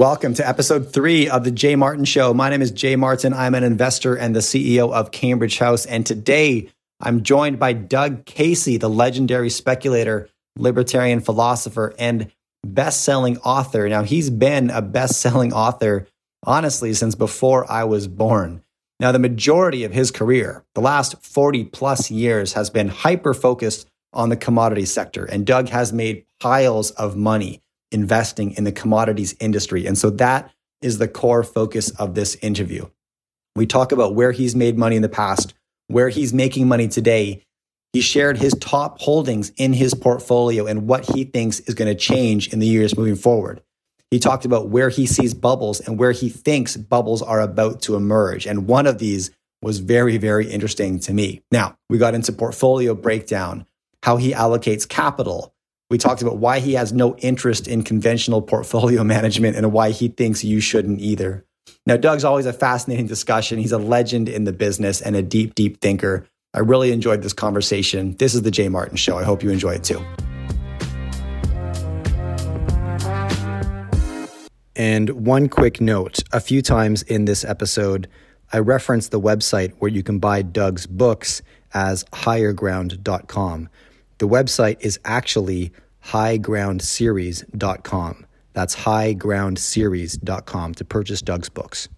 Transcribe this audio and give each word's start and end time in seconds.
Welcome 0.00 0.32
to 0.36 0.48
episode 0.48 0.94
three 0.94 1.28
of 1.28 1.44
the 1.44 1.50
Jay 1.50 1.76
Martin 1.76 2.06
Show. 2.06 2.32
My 2.32 2.48
name 2.48 2.62
is 2.62 2.70
Jay 2.70 2.96
Martin. 2.96 3.34
I'm 3.34 3.54
an 3.54 3.64
investor 3.64 4.14
and 4.14 4.34
the 4.34 4.40
CEO 4.40 4.90
of 4.90 5.10
Cambridge 5.10 5.58
House. 5.58 5.84
And 5.84 6.06
today 6.06 6.70
I'm 7.00 7.22
joined 7.22 7.58
by 7.58 7.74
Doug 7.74 8.24
Casey, 8.24 8.78
the 8.78 8.88
legendary 8.88 9.50
speculator, 9.50 10.30
libertarian 10.56 11.20
philosopher, 11.20 11.92
and 11.98 12.32
best 12.64 13.04
selling 13.04 13.36
author. 13.40 13.90
Now, 13.90 14.02
he's 14.02 14.30
been 14.30 14.70
a 14.70 14.80
best 14.80 15.20
selling 15.20 15.52
author, 15.52 16.06
honestly, 16.44 16.94
since 16.94 17.14
before 17.14 17.70
I 17.70 17.84
was 17.84 18.08
born. 18.08 18.62
Now, 19.00 19.12
the 19.12 19.18
majority 19.18 19.84
of 19.84 19.92
his 19.92 20.10
career, 20.10 20.64
the 20.74 20.80
last 20.80 21.22
40 21.22 21.64
plus 21.64 22.10
years, 22.10 22.54
has 22.54 22.70
been 22.70 22.88
hyper 22.88 23.34
focused 23.34 23.86
on 24.14 24.30
the 24.30 24.36
commodity 24.38 24.86
sector. 24.86 25.26
And 25.26 25.44
Doug 25.44 25.68
has 25.68 25.92
made 25.92 26.24
piles 26.40 26.90
of 26.92 27.18
money 27.18 27.60
investing 27.92 28.52
in 28.52 28.64
the 28.64 28.72
commodities 28.72 29.34
industry. 29.40 29.86
And 29.86 29.96
so 29.96 30.10
that 30.10 30.50
is 30.82 30.98
the 30.98 31.08
core 31.08 31.42
focus 31.42 31.90
of 31.90 32.14
this 32.14 32.36
interview. 32.36 32.86
We 33.56 33.66
talk 33.66 33.92
about 33.92 34.14
where 34.14 34.32
he's 34.32 34.56
made 34.56 34.78
money 34.78 34.96
in 34.96 35.02
the 35.02 35.08
past, 35.08 35.54
where 35.88 36.08
he's 36.08 36.32
making 36.32 36.68
money 36.68 36.88
today. 36.88 37.42
He 37.92 38.00
shared 38.00 38.38
his 38.38 38.54
top 38.60 39.00
holdings 39.00 39.50
in 39.56 39.72
his 39.72 39.94
portfolio 39.94 40.66
and 40.66 40.86
what 40.86 41.04
he 41.04 41.24
thinks 41.24 41.60
is 41.60 41.74
going 41.74 41.88
to 41.88 42.00
change 42.00 42.52
in 42.52 42.60
the 42.60 42.66
years 42.66 42.96
moving 42.96 43.16
forward. 43.16 43.62
He 44.10 44.18
talked 44.18 44.44
about 44.44 44.68
where 44.68 44.88
he 44.88 45.06
sees 45.06 45.34
bubbles 45.34 45.80
and 45.80 45.98
where 45.98 46.12
he 46.12 46.28
thinks 46.28 46.76
bubbles 46.76 47.22
are 47.22 47.40
about 47.40 47.82
to 47.82 47.96
emerge. 47.96 48.46
And 48.46 48.66
one 48.66 48.86
of 48.86 48.98
these 48.98 49.30
was 49.62 49.78
very, 49.78 50.16
very 50.16 50.50
interesting 50.50 50.98
to 51.00 51.12
me. 51.12 51.42
Now, 51.50 51.76
we 51.88 51.98
got 51.98 52.14
into 52.14 52.32
portfolio 52.32 52.94
breakdown, 52.94 53.66
how 54.02 54.16
he 54.16 54.32
allocates 54.32 54.88
capital, 54.88 55.54
we 55.90 55.98
talked 55.98 56.22
about 56.22 56.38
why 56.38 56.60
he 56.60 56.74
has 56.74 56.92
no 56.92 57.16
interest 57.16 57.66
in 57.66 57.82
conventional 57.82 58.40
portfolio 58.40 59.04
management 59.16 59.56
and 59.56 59.72
why 59.72 59.90
he 59.90 60.08
thinks 60.08 60.44
you 60.44 60.60
shouldn't 60.60 61.00
either. 61.00 61.44
Now, 61.84 61.96
Doug's 61.96 62.24
always 62.24 62.46
a 62.46 62.52
fascinating 62.52 63.06
discussion. 63.06 63.58
He's 63.58 63.72
a 63.72 63.78
legend 63.78 64.28
in 64.28 64.44
the 64.44 64.52
business 64.52 65.00
and 65.00 65.16
a 65.16 65.22
deep, 65.22 65.54
deep 65.54 65.80
thinker. 65.80 66.26
I 66.54 66.60
really 66.60 66.92
enjoyed 66.92 67.22
this 67.22 67.32
conversation. 67.32 68.16
This 68.16 68.34
is 68.34 68.42
the 68.42 68.50
Jay 68.50 68.68
Martin 68.68 68.96
Show. 68.96 69.18
I 69.18 69.24
hope 69.24 69.42
you 69.42 69.50
enjoy 69.50 69.74
it 69.74 69.84
too. 69.84 70.04
And 74.76 75.10
one 75.26 75.48
quick 75.48 75.80
note 75.80 76.22
a 76.32 76.40
few 76.40 76.62
times 76.62 77.02
in 77.02 77.24
this 77.24 77.44
episode, 77.44 78.08
I 78.52 78.58
referenced 78.58 79.10
the 79.10 79.20
website 79.20 79.74
where 79.78 79.90
you 79.90 80.02
can 80.02 80.18
buy 80.18 80.42
Doug's 80.42 80.86
books 80.86 81.42
as 81.74 82.04
higherground.com. 82.04 83.68
The 84.20 84.28
website 84.28 84.76
is 84.80 85.00
actually 85.06 85.72
highgroundseries.com. 86.04 88.26
That's 88.52 88.76
highgroundseries.com 88.76 90.74
to 90.74 90.84
purchase 90.84 91.22
Doug's 91.22 91.48
books. 91.48 91.88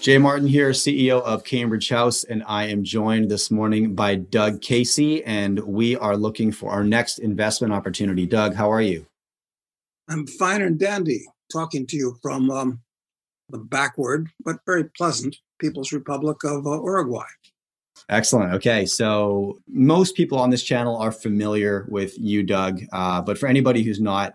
Jay 0.00 0.16
Martin 0.16 0.48
here, 0.48 0.70
CEO 0.70 1.20
of 1.22 1.44
Cambridge 1.44 1.90
House, 1.90 2.24
and 2.24 2.42
I 2.46 2.68
am 2.68 2.84
joined 2.84 3.30
this 3.30 3.50
morning 3.50 3.94
by 3.94 4.14
Doug 4.14 4.62
Casey, 4.62 5.22
and 5.24 5.60
we 5.60 5.94
are 5.96 6.16
looking 6.16 6.52
for 6.52 6.70
our 6.70 6.84
next 6.84 7.18
investment 7.18 7.74
opportunity. 7.74 8.24
Doug, 8.24 8.54
how 8.54 8.72
are 8.72 8.80
you? 8.80 9.04
I'm 10.08 10.26
fine 10.26 10.62
and 10.62 10.78
dandy 10.78 11.26
talking 11.52 11.86
to 11.88 11.96
you 11.96 12.16
from 12.22 12.50
um, 12.50 12.80
the 13.50 13.58
backward 13.58 14.30
but 14.42 14.60
very 14.64 14.84
pleasant 14.84 15.36
People's 15.58 15.92
Republic 15.92 16.44
of 16.44 16.66
uh, 16.66 16.82
Uruguay. 16.82 17.26
Excellent. 18.08 18.54
Okay. 18.54 18.86
So 18.86 19.58
most 19.68 20.14
people 20.14 20.38
on 20.38 20.50
this 20.50 20.62
channel 20.62 20.96
are 20.96 21.12
familiar 21.12 21.86
with 21.88 22.18
you, 22.18 22.42
Doug. 22.42 22.80
Uh, 22.92 23.20
but 23.20 23.38
for 23.38 23.46
anybody 23.46 23.82
who's 23.82 24.00
not, 24.00 24.34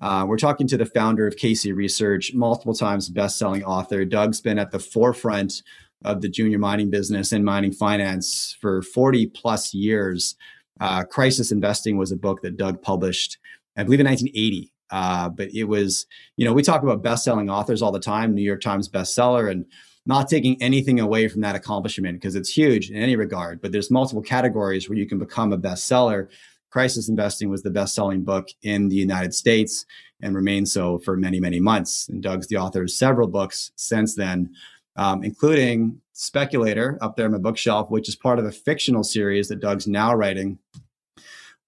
uh, 0.00 0.24
we're 0.28 0.38
talking 0.38 0.68
to 0.68 0.76
the 0.76 0.86
founder 0.86 1.26
of 1.26 1.36
Casey 1.36 1.72
Research, 1.72 2.32
multiple 2.32 2.74
times 2.74 3.08
best-selling 3.08 3.64
author. 3.64 4.04
Doug's 4.04 4.40
been 4.40 4.58
at 4.58 4.70
the 4.70 4.78
forefront 4.78 5.62
of 6.04 6.20
the 6.20 6.28
junior 6.28 6.58
mining 6.58 6.90
business 6.90 7.32
and 7.32 7.44
mining 7.44 7.72
finance 7.72 8.56
for 8.60 8.82
40 8.82 9.26
plus 9.26 9.74
years. 9.74 10.36
Uh, 10.80 11.02
Crisis 11.02 11.50
Investing 11.50 11.96
was 11.96 12.12
a 12.12 12.16
book 12.16 12.42
that 12.42 12.56
Doug 12.56 12.80
published, 12.80 13.38
I 13.76 13.82
believe, 13.82 14.00
in 14.00 14.06
1980. 14.06 14.72
Uh, 14.90 15.28
but 15.28 15.52
it 15.52 15.64
was, 15.64 16.06
you 16.36 16.44
know, 16.44 16.52
we 16.52 16.62
talk 16.62 16.82
about 16.82 17.02
best-selling 17.02 17.50
authors 17.50 17.82
all 17.82 17.92
the 17.92 17.98
time, 17.98 18.34
New 18.34 18.42
York 18.42 18.60
Times 18.60 18.88
bestseller, 18.88 19.50
and 19.50 19.66
not 20.08 20.26
taking 20.26 20.60
anything 20.60 20.98
away 20.98 21.28
from 21.28 21.42
that 21.42 21.54
accomplishment 21.54 22.18
because 22.18 22.34
it's 22.34 22.48
huge 22.48 22.90
in 22.90 22.96
any 22.96 23.14
regard, 23.14 23.60
but 23.60 23.72
there's 23.72 23.90
multiple 23.90 24.22
categories 24.22 24.88
where 24.88 24.96
you 24.96 25.06
can 25.06 25.18
become 25.18 25.52
a 25.52 25.58
bestseller. 25.58 26.28
Crisis 26.70 27.08
Investing 27.08 27.50
was 27.50 27.62
the 27.62 27.70
best 27.70 27.94
selling 27.94 28.24
book 28.24 28.48
in 28.62 28.88
the 28.88 28.96
United 28.96 29.34
States 29.34 29.84
and 30.22 30.34
remains 30.34 30.72
so 30.72 30.98
for 30.98 31.14
many, 31.16 31.40
many 31.40 31.60
months. 31.60 32.08
And 32.08 32.22
Doug's 32.22 32.46
the 32.48 32.56
author 32.56 32.82
of 32.82 32.90
several 32.90 33.28
books 33.28 33.70
since 33.76 34.14
then, 34.14 34.54
um, 34.96 35.22
including 35.22 36.00
Speculator 36.14 36.98
up 37.02 37.16
there 37.16 37.26
on 37.26 37.32
my 37.32 37.38
bookshelf, 37.38 37.90
which 37.90 38.08
is 38.08 38.16
part 38.16 38.38
of 38.38 38.46
a 38.46 38.50
fictional 38.50 39.04
series 39.04 39.48
that 39.48 39.60
Doug's 39.60 39.86
now 39.86 40.14
writing. 40.14 40.58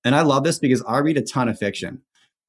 And 0.03 0.15
I 0.15 0.23
love 0.23 0.45
this 0.45 0.59
because 0.59 0.83
I 0.89 0.99
read 0.99 1.19
a 1.19 1.23
ton 1.23 1.51
of 1.51 1.59
fiction. 1.59 2.01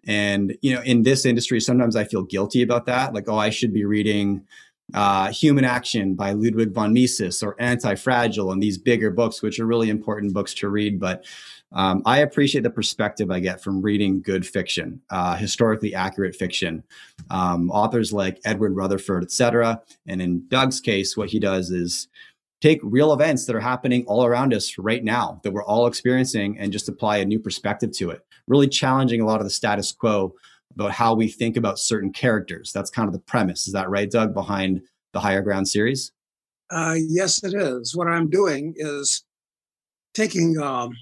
And, 0.08 0.58
you 0.62 0.73
know, 0.73 0.81
in 0.81 1.03
this 1.03 1.25
industry, 1.25 1.59
sometimes 1.59 1.96
I 1.96 2.06
feel 2.06 2.23
guilty 2.23 2.63
about 2.63 2.85
that. 2.85 3.13
Like, 3.13 3.28
oh, 3.28 3.38
I 3.38 3.50
should 3.50 3.73
be 3.73 3.85
reading 3.85 4.46
uh, 4.94 5.31
Human 5.31 5.66
Action 5.66 6.13
by 6.16 6.31
Ludwig 6.31 6.72
von 6.72 6.94
Mises 6.94 7.41
or 7.44 7.56
Anti-Fragile 7.59 8.52
and 8.52 8.62
these 8.62 8.78
bigger 8.78 9.12
books, 9.12 9.41
which 9.41 9.59
are 9.59 9.66
really 9.66 9.90
important 9.90 10.34
books 10.34 10.53
to 10.56 10.69
read. 10.69 11.00
But 11.00 11.25
um, 11.74 12.02
I 12.06 12.19
appreciate 12.19 12.62
the 12.62 12.69
perspective 12.69 13.31
I 13.31 13.40
get 13.40 13.62
from 13.62 13.81
reading 13.81 14.22
good 14.22 14.46
fiction, 14.46 15.02
uh, 15.09 15.35
historically 15.38 15.96
accurate 15.96 16.35
fiction, 16.35 16.84
um, 17.29 17.72
authors 17.72 18.12
like 18.12 18.40
Edward 18.44 18.75
Rutherfurd, 18.75 19.24
etc. 19.24 19.81
And 20.07 20.22
in 20.22 20.47
Doug's 20.50 20.81
case, 20.81 21.16
what 21.16 21.29
he 21.29 21.40
does 21.40 21.72
is 21.72 22.09
take 22.59 22.79
real 22.84 23.13
events 23.13 23.46
that 23.46 23.56
are 23.56 23.62
happening 23.62 24.06
all 24.06 24.25
around 24.25 24.53
us 24.53 24.78
right 24.78 25.03
now 25.03 25.40
that 25.44 25.52
we're 25.52 25.63
all 25.63 25.88
experiencing 25.88 26.58
and 26.59 26.72
just 26.72 26.90
apply 26.90 27.18
a 27.18 27.25
new 27.25 27.40
perspective 27.40 27.91
to 27.94 28.09
it, 28.12 28.25
really 28.47 28.68
challenging 28.68 29.22
a 29.22 29.25
lot 29.25 29.40
of 29.40 29.46
the 29.46 29.50
status 29.50 29.91
quo 29.91 30.34
about 30.75 30.91
how 30.91 31.13
we 31.13 31.27
think 31.27 31.57
about 31.57 31.79
certain 31.79 32.11
characters. 32.11 32.71
That's 32.71 32.89
kind 32.89 33.07
of 33.07 33.13
the 33.13 33.19
premise. 33.19 33.67
Is 33.67 33.73
that 33.73 33.89
right, 33.89 34.09
Doug, 34.09 34.33
behind 34.33 34.81
the 35.13 35.19
Higher 35.19 35.41
Ground 35.41 35.67
series? 35.67 36.11
Uh, 36.69 36.95
yes, 36.97 37.43
it 37.43 37.53
is. 37.53 37.95
What 37.95 38.07
I'm 38.07 38.29
doing 38.29 38.73
is 38.77 39.23
taking 40.13 40.57
um, 40.59 40.95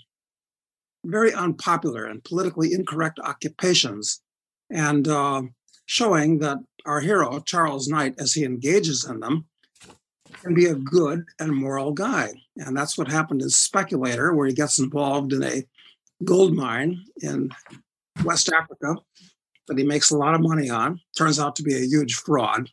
very 1.05 1.33
unpopular 1.33 2.05
and 2.05 2.23
politically 2.23 2.73
incorrect 2.73 3.19
occupations 3.23 4.21
and 4.71 5.07
uh, 5.07 5.43
showing 5.85 6.39
that 6.39 6.57
our 6.85 6.99
hero, 6.99 7.39
Charles 7.39 7.87
Knight, 7.87 8.15
as 8.19 8.33
he 8.33 8.43
engages 8.43 9.05
in 9.05 9.19
them, 9.19 9.45
can 10.41 10.53
be 10.53 10.65
a 10.65 10.75
good 10.75 11.23
and 11.39 11.55
moral 11.55 11.91
guy. 11.91 12.31
And 12.57 12.75
that's 12.75 12.97
what 12.97 13.07
happened 13.07 13.41
in 13.41 13.49
Speculator, 13.49 14.33
where 14.33 14.47
he 14.47 14.53
gets 14.53 14.79
involved 14.79 15.33
in 15.33 15.43
a 15.43 15.63
gold 16.23 16.53
mine 16.53 17.03
in 17.21 17.49
West 18.23 18.49
Africa 18.49 18.95
that 19.69 19.77
he 19.77 19.85
makes 19.85 20.09
a 20.11 20.17
lot 20.17 20.33
of 20.33 20.41
money 20.41 20.69
on. 20.69 20.99
Turns 21.17 21.39
out 21.39 21.55
to 21.55 21.63
be 21.63 21.75
a 21.75 21.87
huge 21.87 22.15
fraud. 22.15 22.69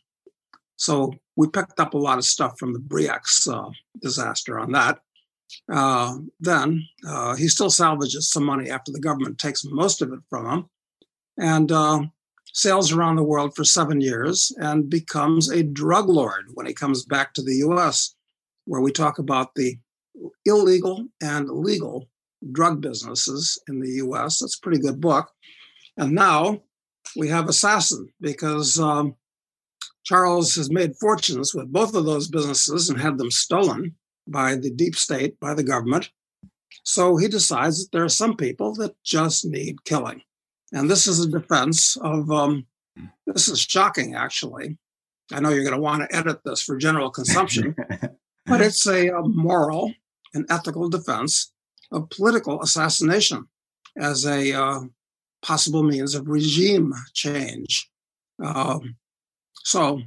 So 0.75 1.13
we 1.35 1.47
picked 1.47 1.79
up 1.79 1.93
a 1.93 1.97
lot 1.97 2.17
of 2.17 2.25
stuff 2.25 2.59
from 2.59 2.73
the 2.73 2.79
Bre-X 2.79 3.47
uh, 3.47 3.69
disaster 4.01 4.59
on 4.59 4.71
that. 4.73 4.99
Uh, 5.71 6.17
then 6.39 6.83
uh, 7.07 7.35
he 7.35 7.47
still 7.47 7.69
salvages 7.69 8.29
some 8.29 8.43
money 8.43 8.69
after 8.69 8.91
the 8.91 8.99
government 8.99 9.37
takes 9.37 9.63
most 9.63 10.01
of 10.01 10.11
it 10.11 10.19
from 10.29 10.45
him 10.45 10.69
and 11.37 11.71
uh, 11.71 12.01
sails 12.53 12.91
around 12.91 13.15
the 13.15 13.23
world 13.23 13.55
for 13.55 13.63
seven 13.63 14.01
years 14.01 14.51
and 14.57 14.89
becomes 14.89 15.49
a 15.49 15.63
drug 15.63 16.09
lord 16.09 16.45
when 16.55 16.65
he 16.65 16.73
comes 16.73 17.05
back 17.05 17.33
to 17.33 17.41
the 17.41 17.55
US, 17.67 18.15
where 18.65 18.81
we 18.81 18.91
talk 18.91 19.19
about 19.19 19.55
the 19.55 19.77
illegal 20.45 21.05
and 21.21 21.49
legal 21.49 22.09
drug 22.51 22.81
businesses 22.81 23.61
in 23.67 23.79
the 23.79 23.91
US. 24.03 24.39
That's 24.39 24.57
a 24.57 24.61
pretty 24.61 24.79
good 24.79 24.99
book. 24.99 25.31
And 25.97 26.13
now 26.13 26.61
we 27.15 27.29
have 27.29 27.47
assassin 27.47 28.09
because 28.19 28.79
um, 28.79 29.15
Charles 30.03 30.55
has 30.55 30.69
made 30.69 30.95
fortunes 30.95 31.53
with 31.53 31.71
both 31.71 31.93
of 31.93 32.05
those 32.05 32.27
businesses 32.27 32.89
and 32.89 32.99
had 32.99 33.17
them 33.17 33.31
stolen 33.31 33.95
by 34.27 34.55
the 34.55 34.69
deep 34.69 34.95
state, 34.95 35.39
by 35.39 35.53
the 35.53 35.63
government. 35.63 36.09
So 36.83 37.17
he 37.17 37.27
decides 37.27 37.79
that 37.79 37.91
there 37.91 38.03
are 38.03 38.09
some 38.09 38.35
people 38.35 38.73
that 38.75 38.95
just 39.03 39.45
need 39.45 39.83
killing. 39.83 40.21
And 40.71 40.89
this 40.89 41.07
is 41.07 41.19
a 41.19 41.29
defense 41.29 41.97
of, 41.97 42.29
um, 42.31 42.65
this 43.25 43.47
is 43.47 43.59
shocking, 43.59 44.15
actually. 44.15 44.77
I 45.31 45.39
know 45.39 45.49
you're 45.49 45.63
going 45.63 45.75
to 45.75 45.81
want 45.81 46.09
to 46.09 46.15
edit 46.15 46.39
this 46.43 46.61
for 46.61 46.77
general 46.77 47.09
consumption, 47.09 47.75
but 48.45 48.61
it's 48.61 48.87
a, 48.87 49.09
a 49.09 49.27
moral 49.27 49.93
and 50.33 50.45
ethical 50.49 50.89
defense 50.89 51.51
of 51.91 52.09
political 52.09 52.61
assassination 52.61 53.47
as 53.97 54.25
a 54.25 54.53
uh, 54.53 54.79
possible 55.41 55.83
means 55.83 56.15
of 56.15 56.27
regime 56.27 56.93
change. 57.13 57.89
Um, 58.43 58.95
so 59.63 60.01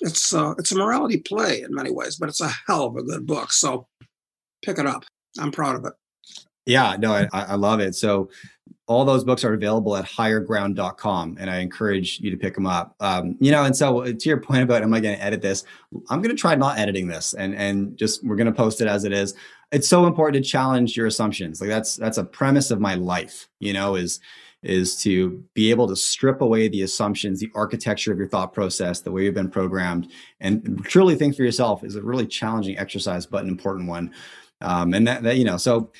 it's 0.00 0.34
uh, 0.34 0.54
it's 0.58 0.72
a 0.72 0.78
morality 0.78 1.18
play 1.18 1.62
in 1.62 1.74
many 1.74 1.90
ways, 1.90 2.16
but 2.16 2.28
it's 2.28 2.40
a 2.40 2.50
hell 2.66 2.86
of 2.86 2.96
a 2.96 3.02
good 3.02 3.26
book. 3.26 3.52
So 3.52 3.86
pick 4.64 4.78
it 4.78 4.86
up. 4.86 5.04
I'm 5.38 5.52
proud 5.52 5.76
of 5.76 5.84
it. 5.84 5.92
Yeah, 6.66 6.96
no, 6.98 7.12
I, 7.12 7.28
I 7.32 7.54
love 7.56 7.80
it. 7.80 7.94
So 7.94 8.30
all 8.86 9.04
those 9.04 9.24
books 9.24 9.44
are 9.44 9.54
available 9.54 9.96
at 9.96 10.04
higherground.com 10.04 11.38
and 11.40 11.50
i 11.50 11.56
encourage 11.56 12.20
you 12.20 12.30
to 12.30 12.36
pick 12.36 12.54
them 12.54 12.66
up 12.66 12.94
um, 13.00 13.36
you 13.40 13.50
know 13.50 13.64
and 13.64 13.74
so 13.74 14.02
uh, 14.02 14.12
to 14.12 14.28
your 14.28 14.38
point 14.38 14.62
about 14.62 14.82
am 14.82 14.92
i 14.92 15.00
going 15.00 15.16
to 15.16 15.24
edit 15.24 15.40
this 15.40 15.64
i'm 16.10 16.20
going 16.20 16.34
to 16.34 16.40
try 16.40 16.54
not 16.54 16.78
editing 16.78 17.06
this 17.06 17.34
and 17.34 17.54
and 17.54 17.96
just 17.96 18.24
we're 18.24 18.36
going 18.36 18.46
to 18.46 18.52
post 18.52 18.80
it 18.80 18.86
as 18.86 19.04
it 19.04 19.12
is 19.12 19.34
it's 19.72 19.88
so 19.88 20.06
important 20.06 20.42
to 20.42 20.50
challenge 20.50 20.96
your 20.96 21.06
assumptions 21.06 21.60
like 21.60 21.70
that's 21.70 21.96
that's 21.96 22.18
a 22.18 22.24
premise 22.24 22.70
of 22.70 22.80
my 22.80 22.94
life 22.94 23.48
you 23.58 23.72
know 23.72 23.94
is 23.94 24.20
is 24.64 25.00
to 25.02 25.44
be 25.54 25.70
able 25.70 25.86
to 25.86 25.96
strip 25.96 26.40
away 26.40 26.68
the 26.68 26.82
assumptions 26.82 27.40
the 27.40 27.50
architecture 27.54 28.12
of 28.12 28.18
your 28.18 28.28
thought 28.28 28.52
process 28.52 29.00
the 29.00 29.10
way 29.10 29.24
you've 29.24 29.34
been 29.34 29.50
programmed 29.50 30.10
and 30.40 30.84
truly 30.84 31.14
think 31.14 31.36
for 31.36 31.42
yourself 31.42 31.84
is 31.84 31.96
a 31.96 32.02
really 32.02 32.26
challenging 32.26 32.76
exercise 32.78 33.26
but 33.26 33.42
an 33.42 33.48
important 33.48 33.88
one 33.88 34.12
um, 34.60 34.94
and 34.94 35.06
that, 35.06 35.22
that 35.22 35.36
you 35.36 35.44
know 35.44 35.56
so 35.56 35.90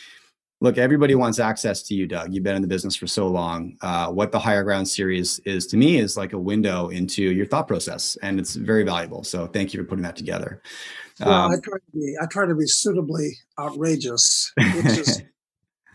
look, 0.64 0.78
everybody 0.78 1.14
wants 1.14 1.38
access 1.38 1.82
to 1.82 1.94
you, 1.94 2.06
Doug. 2.06 2.32
You've 2.32 2.43
been 2.43 2.56
in 2.56 2.62
the 2.62 2.69
business 2.69 2.96
for 2.96 3.06
so 3.06 3.28
long. 3.28 3.76
Uh, 3.82 4.08
what 4.08 4.32
the 4.32 4.38
Higher 4.38 4.64
Ground 4.64 4.88
series 4.88 5.38
is 5.40 5.66
to 5.69 5.76
me 5.76 5.99
is 5.99 6.16
like 6.16 6.32
a 6.32 6.38
window 6.38 6.88
into 6.88 7.22
your 7.22 7.46
thought 7.46 7.69
process, 7.69 8.16
and 8.22 8.40
it's 8.40 8.55
very 8.55 8.82
valuable. 8.82 9.22
So 9.22 9.46
thank 9.46 9.75
you 9.75 9.81
for 9.81 9.87
putting 9.87 10.02
that 10.02 10.16
together. 10.16 10.62
Well, 11.20 11.32
um, 11.32 11.52
I 11.52 11.56
try 11.62 11.78
to 11.78 11.93
be 11.93 12.16
I 12.20 12.26
try 12.26 12.46
to 12.46 12.55
be 12.55 12.66
suitably 12.66 13.37
outrageous, 13.58 14.52
which 14.56 14.99
is 14.99 15.22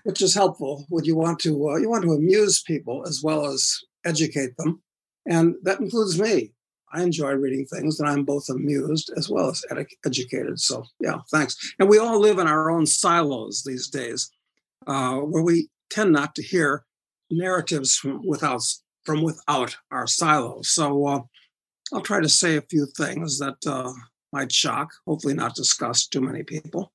which 0.04 0.22
is 0.22 0.34
helpful 0.34 0.86
when 0.90 1.06
you 1.06 1.16
want 1.16 1.40
to 1.40 1.70
uh, 1.70 1.76
you 1.78 1.90
want 1.90 2.04
to 2.04 2.14
amuse 2.14 2.62
people 2.62 3.04
as 3.08 3.22
well 3.24 3.46
as 3.46 3.78
educate 4.06 4.56
them, 4.58 4.82
and 5.26 5.56
that 5.64 5.80
includes 5.80 6.20
me. 6.20 6.54
I 6.92 7.04
enjoy 7.04 7.34
reading 7.34 7.66
things, 7.66 8.00
and 8.00 8.10
I'm 8.10 8.26
both 8.26 8.50
amused 8.50 9.12
as 9.16 9.30
well 9.30 9.50
as 9.50 9.64
ed- 9.70 9.86
educated. 10.06 10.60
So, 10.60 10.84
yeah, 11.00 11.18
thanks. 11.32 11.56
And 11.78 11.88
we 11.88 12.00
all 12.00 12.20
live 12.20 12.40
in 12.40 12.48
our 12.48 12.72
own 12.72 12.88
silos 12.88 13.64
these 13.64 13.90
days 13.90 14.32
uh, 14.88 15.18
where 15.18 15.44
we 15.44 15.70
tend 15.92 16.14
not 16.14 16.34
to 16.36 16.44
hear 16.44 16.84
narratives 17.30 17.96
from 17.96 18.26
without 18.26 18.64
from 19.04 19.22
without 19.22 19.78
our 19.92 20.08
silos. 20.08 20.70
So 20.70 21.06
uh, 21.08 21.22
I'll 21.94 22.02
try 22.02 22.22
to 22.22 22.30
say 22.30 22.58
a 22.58 22.62
few 22.62 22.88
things 22.98 23.40
that 23.40 23.58
uh, 23.66 23.92
might 24.32 24.52
shock, 24.52 24.90
hopefully 25.08 25.34
not 25.34 25.56
disgust 25.56 26.12
too 26.12 26.22
many 26.22 26.44
people. 26.44 26.92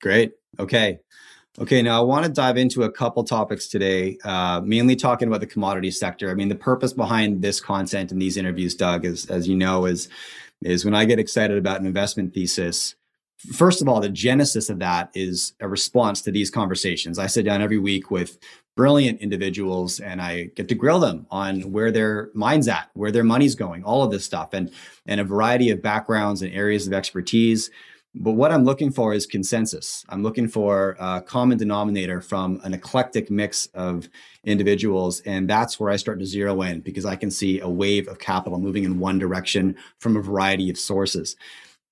Great. 0.00 0.32
Okay. 0.58 0.98
Okay, 1.60 1.82
now 1.82 2.00
I 2.00 2.04
want 2.04 2.24
to 2.24 2.30
dive 2.30 2.56
into 2.56 2.84
a 2.84 2.92
couple 2.92 3.24
topics 3.24 3.66
today, 3.66 4.16
uh, 4.22 4.60
mainly 4.64 4.94
talking 4.94 5.26
about 5.26 5.40
the 5.40 5.46
commodity 5.46 5.90
sector. 5.90 6.30
I 6.30 6.34
mean, 6.34 6.48
the 6.48 6.54
purpose 6.54 6.92
behind 6.92 7.42
this 7.42 7.60
content 7.60 8.12
and 8.12 8.22
these 8.22 8.36
interviews, 8.36 8.76
Doug, 8.76 9.04
is 9.04 9.26
as 9.26 9.48
you 9.48 9.56
know, 9.56 9.84
is 9.84 10.08
is 10.62 10.84
when 10.84 10.94
I 10.94 11.04
get 11.04 11.18
excited 11.18 11.58
about 11.58 11.80
an 11.80 11.86
investment 11.86 12.32
thesis, 12.32 12.94
first 13.52 13.82
of 13.82 13.88
all, 13.88 14.00
the 14.00 14.08
genesis 14.08 14.70
of 14.70 14.78
that 14.78 15.10
is 15.14 15.52
a 15.58 15.68
response 15.68 16.22
to 16.22 16.30
these 16.30 16.48
conversations. 16.48 17.18
I 17.18 17.26
sit 17.26 17.44
down 17.44 17.60
every 17.60 17.78
week 17.78 18.08
with 18.08 18.38
brilliant 18.76 19.20
individuals 19.20 19.98
and 19.98 20.22
I 20.22 20.50
get 20.54 20.68
to 20.68 20.76
grill 20.76 21.00
them 21.00 21.26
on 21.28 21.72
where 21.72 21.90
their 21.90 22.30
mind's 22.34 22.68
at, 22.68 22.90
where 22.94 23.10
their 23.10 23.24
money's 23.24 23.56
going, 23.56 23.82
all 23.82 24.04
of 24.04 24.12
this 24.12 24.24
stuff, 24.24 24.50
and, 24.52 24.70
and 25.06 25.20
a 25.20 25.24
variety 25.24 25.70
of 25.70 25.82
backgrounds 25.82 26.40
and 26.42 26.54
areas 26.54 26.86
of 26.86 26.92
expertise. 26.92 27.70
But 28.20 28.32
what 28.32 28.50
I'm 28.50 28.64
looking 28.64 28.90
for 28.90 29.14
is 29.14 29.26
consensus. 29.26 30.04
I'm 30.08 30.24
looking 30.24 30.48
for 30.48 30.96
a 30.98 31.22
common 31.22 31.56
denominator 31.56 32.20
from 32.20 32.60
an 32.64 32.74
eclectic 32.74 33.30
mix 33.30 33.66
of 33.74 34.08
individuals. 34.42 35.20
And 35.20 35.48
that's 35.48 35.78
where 35.78 35.90
I 35.90 35.96
start 35.96 36.18
to 36.18 36.26
zero 36.26 36.60
in 36.62 36.80
because 36.80 37.04
I 37.04 37.14
can 37.14 37.30
see 37.30 37.60
a 37.60 37.68
wave 37.68 38.08
of 38.08 38.18
capital 38.18 38.58
moving 38.58 38.82
in 38.82 38.98
one 38.98 39.20
direction 39.20 39.76
from 40.00 40.16
a 40.16 40.20
variety 40.20 40.68
of 40.68 40.76
sources. 40.76 41.36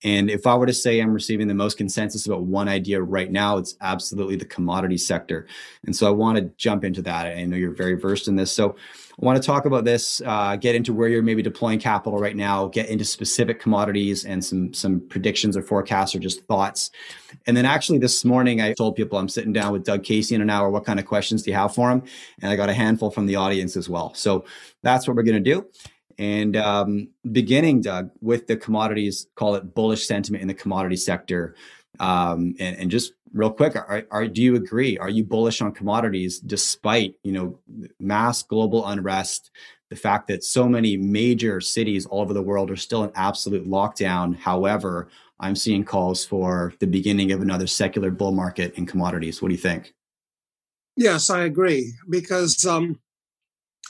And 0.06 0.30
if 0.30 0.46
I 0.46 0.54
were 0.54 0.66
to 0.66 0.72
say 0.72 1.00
I'm 1.00 1.12
receiving 1.12 1.48
the 1.48 1.54
most 1.54 1.76
consensus 1.76 2.26
about 2.26 2.42
one 2.42 2.68
idea 2.68 3.02
right 3.02 3.28
now, 3.28 3.56
it's 3.58 3.74
absolutely 3.80 4.36
the 4.36 4.44
commodity 4.44 4.98
sector. 4.98 5.48
And 5.84 5.96
so 5.96 6.06
I 6.06 6.10
want 6.10 6.38
to 6.38 6.44
jump 6.56 6.84
into 6.84 7.02
that. 7.02 7.26
I 7.26 7.44
know 7.44 7.56
you're 7.56 7.72
very 7.72 7.94
versed 7.94 8.28
in 8.28 8.36
this. 8.36 8.52
So 8.52 8.76
I 9.20 9.24
want 9.24 9.42
to 9.42 9.44
talk 9.44 9.64
about 9.64 9.84
this, 9.84 10.22
uh, 10.24 10.54
get 10.54 10.76
into 10.76 10.92
where 10.92 11.08
you're 11.08 11.24
maybe 11.24 11.42
deploying 11.42 11.80
capital 11.80 12.20
right 12.20 12.36
now, 12.36 12.68
get 12.68 12.88
into 12.88 13.04
specific 13.04 13.58
commodities 13.58 14.24
and 14.24 14.44
some 14.44 14.72
some 14.72 15.00
predictions 15.08 15.56
or 15.56 15.62
forecasts 15.62 16.14
or 16.14 16.20
just 16.20 16.44
thoughts. 16.44 16.92
And 17.48 17.56
then 17.56 17.64
actually 17.64 17.98
this 17.98 18.24
morning 18.24 18.60
I 18.60 18.74
told 18.74 18.94
people 18.94 19.18
I'm 19.18 19.28
sitting 19.28 19.52
down 19.52 19.72
with 19.72 19.82
Doug 19.82 20.04
Casey 20.04 20.36
in 20.36 20.40
an 20.40 20.50
hour. 20.50 20.70
What 20.70 20.84
kind 20.84 21.00
of 21.00 21.06
questions 21.06 21.42
do 21.42 21.50
you 21.50 21.56
have 21.56 21.74
for 21.74 21.90
him? 21.90 22.04
And 22.42 22.52
I 22.52 22.54
got 22.54 22.68
a 22.68 22.74
handful 22.74 23.10
from 23.10 23.26
the 23.26 23.34
audience 23.34 23.76
as 23.76 23.88
well. 23.88 24.14
So 24.14 24.44
that's 24.84 25.08
what 25.08 25.16
we're 25.16 25.24
going 25.24 25.42
to 25.42 25.52
do. 25.52 25.66
And 26.18 26.56
um, 26.56 27.08
beginning, 27.30 27.82
Doug, 27.82 28.10
with 28.20 28.46
the 28.46 28.56
commodities, 28.56 29.26
call 29.34 29.54
it 29.54 29.74
bullish 29.74 30.06
sentiment 30.06 30.42
in 30.42 30.48
the 30.48 30.54
commodity 30.54 30.96
sector. 30.96 31.54
Um, 32.00 32.54
and, 32.58 32.76
and, 32.76 32.90
just 32.90 33.12
real 33.32 33.50
quick, 33.50 33.76
are, 33.76 34.04
are, 34.10 34.26
do 34.26 34.42
you 34.42 34.56
agree? 34.56 34.98
Are 34.98 35.08
you 35.08 35.24
bullish 35.24 35.60
on 35.60 35.72
commodities 35.72 36.38
despite 36.38 37.14
you 37.22 37.32
know 37.32 37.58
mass 37.98 38.42
global 38.42 38.86
unrest, 38.86 39.50
the 39.88 39.96
fact 39.96 40.28
that 40.28 40.44
so 40.44 40.68
many 40.68 40.96
major 40.96 41.60
cities 41.60 42.04
all 42.06 42.20
over 42.20 42.34
the 42.34 42.42
world 42.42 42.70
are 42.70 42.76
still 42.76 43.04
in 43.04 43.12
absolute 43.14 43.66
lockdown? 43.66 44.36
However, 44.36 45.08
I'm 45.40 45.56
seeing 45.56 45.84
calls 45.84 46.24
for 46.24 46.72
the 46.80 46.86
beginning 46.86 47.32
of 47.32 47.42
another 47.42 47.66
secular 47.66 48.10
bull 48.10 48.32
market 48.32 48.74
in 48.74 48.86
commodities. 48.86 49.40
What 49.40 49.48
do 49.48 49.54
you 49.54 49.60
think? 49.60 49.94
Yes, 50.96 51.28
I 51.28 51.44
agree 51.44 51.92
because 52.08 52.64
um, 52.64 52.98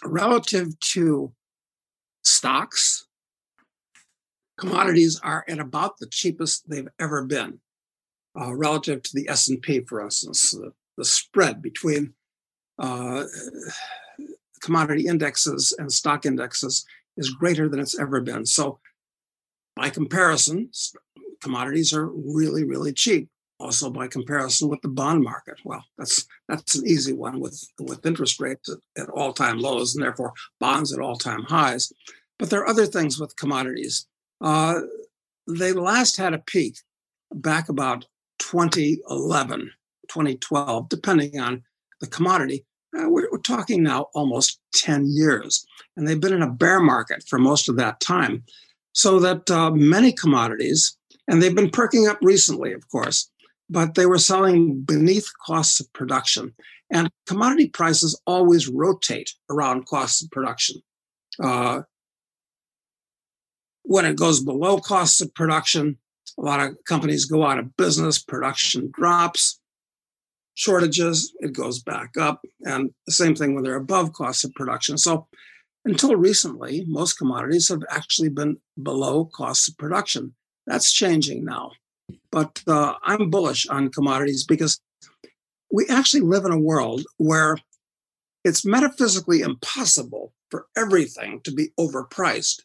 relative 0.05 0.79
to 0.81 1.33
stocks, 2.27 3.07
commodities 4.59 5.21
are 5.23 5.45
at 5.49 5.59
about 5.59 5.99
the 5.99 6.07
cheapest 6.07 6.69
they've 6.69 6.89
ever 6.99 7.25
been 7.25 7.61
uh, 8.39 8.55
relative 8.55 9.03
to 9.03 9.11
the 9.15 9.29
S&P, 9.29 9.81
for 9.81 10.01
instance. 10.03 10.51
The, 10.51 10.73
the 10.97 11.05
spread 11.05 11.63
between 11.63 12.15
uh, 12.79 13.25
commodity 14.61 15.07
indexes 15.07 15.75
and 15.79 15.93
stock 15.93 16.27
indexes 16.27 16.85
is 17.17 17.31
greater 17.31 17.69
than 17.69 17.81
it's 17.81 17.99
ever 17.99 18.21
been. 18.21 18.45
So 18.45 18.79
by 19.75 19.91
comparison, 19.91 20.71
commodities 21.43 21.93
are 21.93 22.07
really, 22.07 22.65
really 22.65 22.93
cheap. 22.93 23.29
Also, 23.59 23.91
by 23.91 24.07
comparison 24.07 24.69
with 24.69 24.83
the 24.83 24.89
bond 24.89 25.23
market, 25.23 25.59
well, 25.65 25.83
that's 25.97 26.27
that's 26.47 26.75
an 26.75 26.87
easy 26.87 27.15
one 27.15 27.41
with 27.41 27.67
with 27.81 28.05
interest 28.05 28.39
rates 28.39 28.69
at, 28.69 29.03
at 29.03 29.09
all 29.11 29.33
time 29.33 29.59
lows 29.59 29.95
and 29.95 30.05
therefore 30.05 30.35
bonds 30.61 30.93
at 30.93 31.01
all 31.01 31.17
time 31.17 31.43
highs. 31.43 31.91
But 32.39 32.51
there 32.51 32.61
are 32.61 32.69
other 32.69 32.87
things 32.87 33.19
with 33.19 33.37
commodities. 33.37 34.07
Uh, 34.43 34.81
they 35.49 35.73
last 35.73 36.17
had 36.17 36.35
a 36.35 36.39
peak 36.39 36.77
back 37.33 37.69
about 37.69 38.07
2011, 38.39 39.71
2012, 40.09 40.89
depending 40.89 41.41
on 41.41 41.63
the 42.01 42.07
commodity. 42.07 42.65
Uh, 42.97 43.09
we're, 43.09 43.29
we're, 43.31 43.39
talking 43.39 43.83
now 43.83 44.07
almost 44.15 44.61
10 44.75 45.07
years, 45.09 45.67
and 45.97 46.07
they've 46.07 46.21
been 46.21 46.33
in 46.33 46.43
a 46.43 46.51
bear 46.51 46.81
market 46.81 47.25
for 47.29 47.39
most 47.39 47.69
of 47.69 47.77
that 47.77 48.01
time. 48.01 48.45
So 48.93 49.19
that 49.21 49.51
uh, 49.51 49.71
many 49.71 50.13
commodities, 50.13 50.97
and 51.29 51.43
they've 51.43 51.55
been 51.55 51.71
perking 51.71 52.07
up 52.07 52.19
recently, 52.23 52.73
of 52.73 52.89
course, 52.89 53.31
but 53.69 53.95
they 53.95 54.07
were 54.07 54.19
selling 54.19 54.81
beneath 54.83 55.29
costs 55.45 55.81
of 55.81 55.93
production. 55.93 56.55
And 56.91 57.11
commodity 57.27 57.69
prices 57.69 58.21
always 58.27 58.69
rotate 58.69 59.33
around 59.51 59.87
costs 59.87 60.23
of 60.23 60.31
production. 60.31 60.83
Uh, 61.43 61.83
when 63.83 64.05
it 64.05 64.17
goes 64.17 64.41
below 64.41 64.79
costs 64.79 65.21
of 65.21 65.35
production, 65.35 65.99
a 66.39 66.43
lot 66.43 66.61
of 66.61 66.77
companies 66.87 67.25
go 67.25 67.45
out 67.45 67.59
of 67.59 67.77
business, 67.77 68.19
production 68.19 68.91
drops, 68.93 69.61
shortages, 70.55 71.33
it 71.41 71.53
goes 71.53 71.83
back 71.83 72.17
up. 72.17 72.45
And 72.65 72.91
the 73.07 73.13
same 73.13 73.35
thing 73.35 73.55
when 73.55 73.63
they're 73.65 73.77
above 73.77 74.13
costs 74.13 74.45
of 74.45 74.55
production. 74.55 74.99
So 74.99 75.29
until 75.85 76.17
recently, 76.17 76.85
most 76.89 77.15
commodities 77.15 77.69
have 77.69 77.83
actually 77.91 78.29
been 78.29 78.59
below 78.83 79.27
costs 79.27 79.69
of 79.69 79.77
production. 79.79 80.35
That's 80.67 80.93
changing 80.93 81.45
now. 81.45 81.73
But 82.37 82.63
uh, 82.67 82.97
I'm 83.03 83.31
bullish 83.31 83.67
on 83.67 83.91
commodities 83.91 84.45
because 84.45 84.79
we 85.73 85.87
actually 85.89 86.21
live 86.21 86.45
in 86.45 86.53
a 86.53 86.61
world 86.61 87.07
where 87.17 87.57
it's 88.45 88.63
metaphysically 88.63 89.41
impossible 89.41 90.35
for 90.51 90.67
everything 90.77 91.41
to 91.45 91.51
be 91.51 91.71
overpriced. 91.81 92.61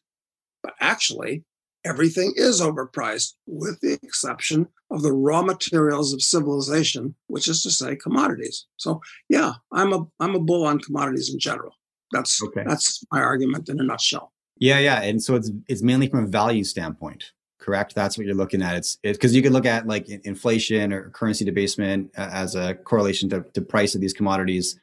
But 0.61 0.73
actually, 0.81 1.45
everything 1.85 2.33
is 2.35 2.59
overpriced, 2.59 3.35
with 3.47 3.79
the 3.79 3.93
exception 4.03 4.67
of 4.89 5.03
the 5.03 5.13
raw 5.13 5.41
materials 5.41 6.13
of 6.13 6.21
civilization, 6.21 7.15
which 7.27 7.47
is 7.47 7.63
to 7.63 7.71
say 7.71 7.95
commodities. 7.95 8.65
So 8.75 8.99
yeah, 9.29 9.53
I'm 9.71 9.93
a 9.93 10.05
I'm 10.19 10.35
a 10.35 10.41
bull 10.41 10.65
on 10.65 10.79
commodities 10.79 11.31
in 11.31 11.39
general. 11.39 11.77
That's 12.11 12.43
okay. 12.43 12.65
that's 12.67 13.05
my 13.09 13.21
argument 13.21 13.69
in 13.69 13.79
a 13.79 13.83
nutshell. 13.83 14.33
Yeah, 14.57 14.79
yeah. 14.79 15.01
And 15.01 15.23
so 15.23 15.35
it's 15.35 15.49
it's 15.69 15.81
mainly 15.81 16.09
from 16.09 16.25
a 16.25 16.27
value 16.27 16.65
standpoint, 16.65 17.31
correct? 17.61 17.95
That's 17.95 18.17
what 18.17 18.25
you're 18.25 18.35
looking 18.35 18.61
at. 18.61 18.75
It's 18.75 18.97
because 19.03 19.33
you 19.35 19.41
could 19.41 19.53
look 19.53 19.65
at 19.65 19.87
like 19.87 20.09
inflation 20.09 20.91
or 20.91 21.09
currency 21.11 21.45
debasement 21.45 22.11
uh, 22.17 22.29
as 22.31 22.55
a 22.55 22.75
correlation 22.75 23.29
to, 23.29 23.45
to 23.53 23.61
price 23.61 23.95
of 23.95 24.01
these 24.01 24.13
commodities. 24.13 24.79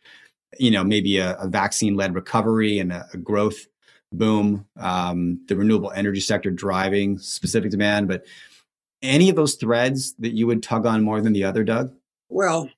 You 0.59 0.71
know, 0.71 0.85
maybe 0.85 1.19
a, 1.19 1.37
a 1.37 1.49
vaccine 1.49 1.95
led 1.95 2.15
recovery 2.15 2.79
and 2.79 2.93
a, 2.93 3.07
a 3.13 3.19
growth 3.19 3.67
boom, 4.13 4.65
um, 4.79 5.45
the 5.49 5.57
renewable 5.57 5.93
energy 5.93 6.21
sector 6.21 6.51
driving 6.51 7.19
specific 7.19 7.71
demand. 7.71 8.09
But 8.09 8.25
any 9.03 9.29
of 9.29 9.37
those 9.37 9.57
threads 9.57 10.15
that 10.19 10.35
you 10.35 10.47
would 10.47 10.63
tug 10.63 10.87
on 10.87 11.03
more 11.03 11.21
than 11.21 11.33
the 11.33 11.45
other, 11.45 11.65
Doug? 11.65 11.93
Well, 12.31 12.71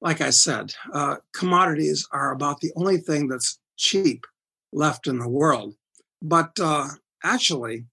like 0.00 0.20
I 0.20 0.30
said, 0.30 0.74
uh, 0.92 1.16
commodities 1.32 2.06
are 2.12 2.32
about 2.32 2.60
the 2.60 2.72
only 2.76 2.98
thing 2.98 3.28
that's 3.28 3.58
cheap 3.76 4.24
left 4.72 5.06
in 5.06 5.18
the 5.18 5.28
world. 5.28 5.74
But 6.22 6.58
uh, 6.60 6.88
actually, 7.24 7.86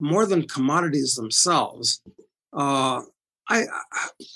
more 0.00 0.26
than 0.26 0.48
commodities 0.48 1.14
themselves, 1.14 2.02
uh, 2.52 3.02
I, 3.48 3.64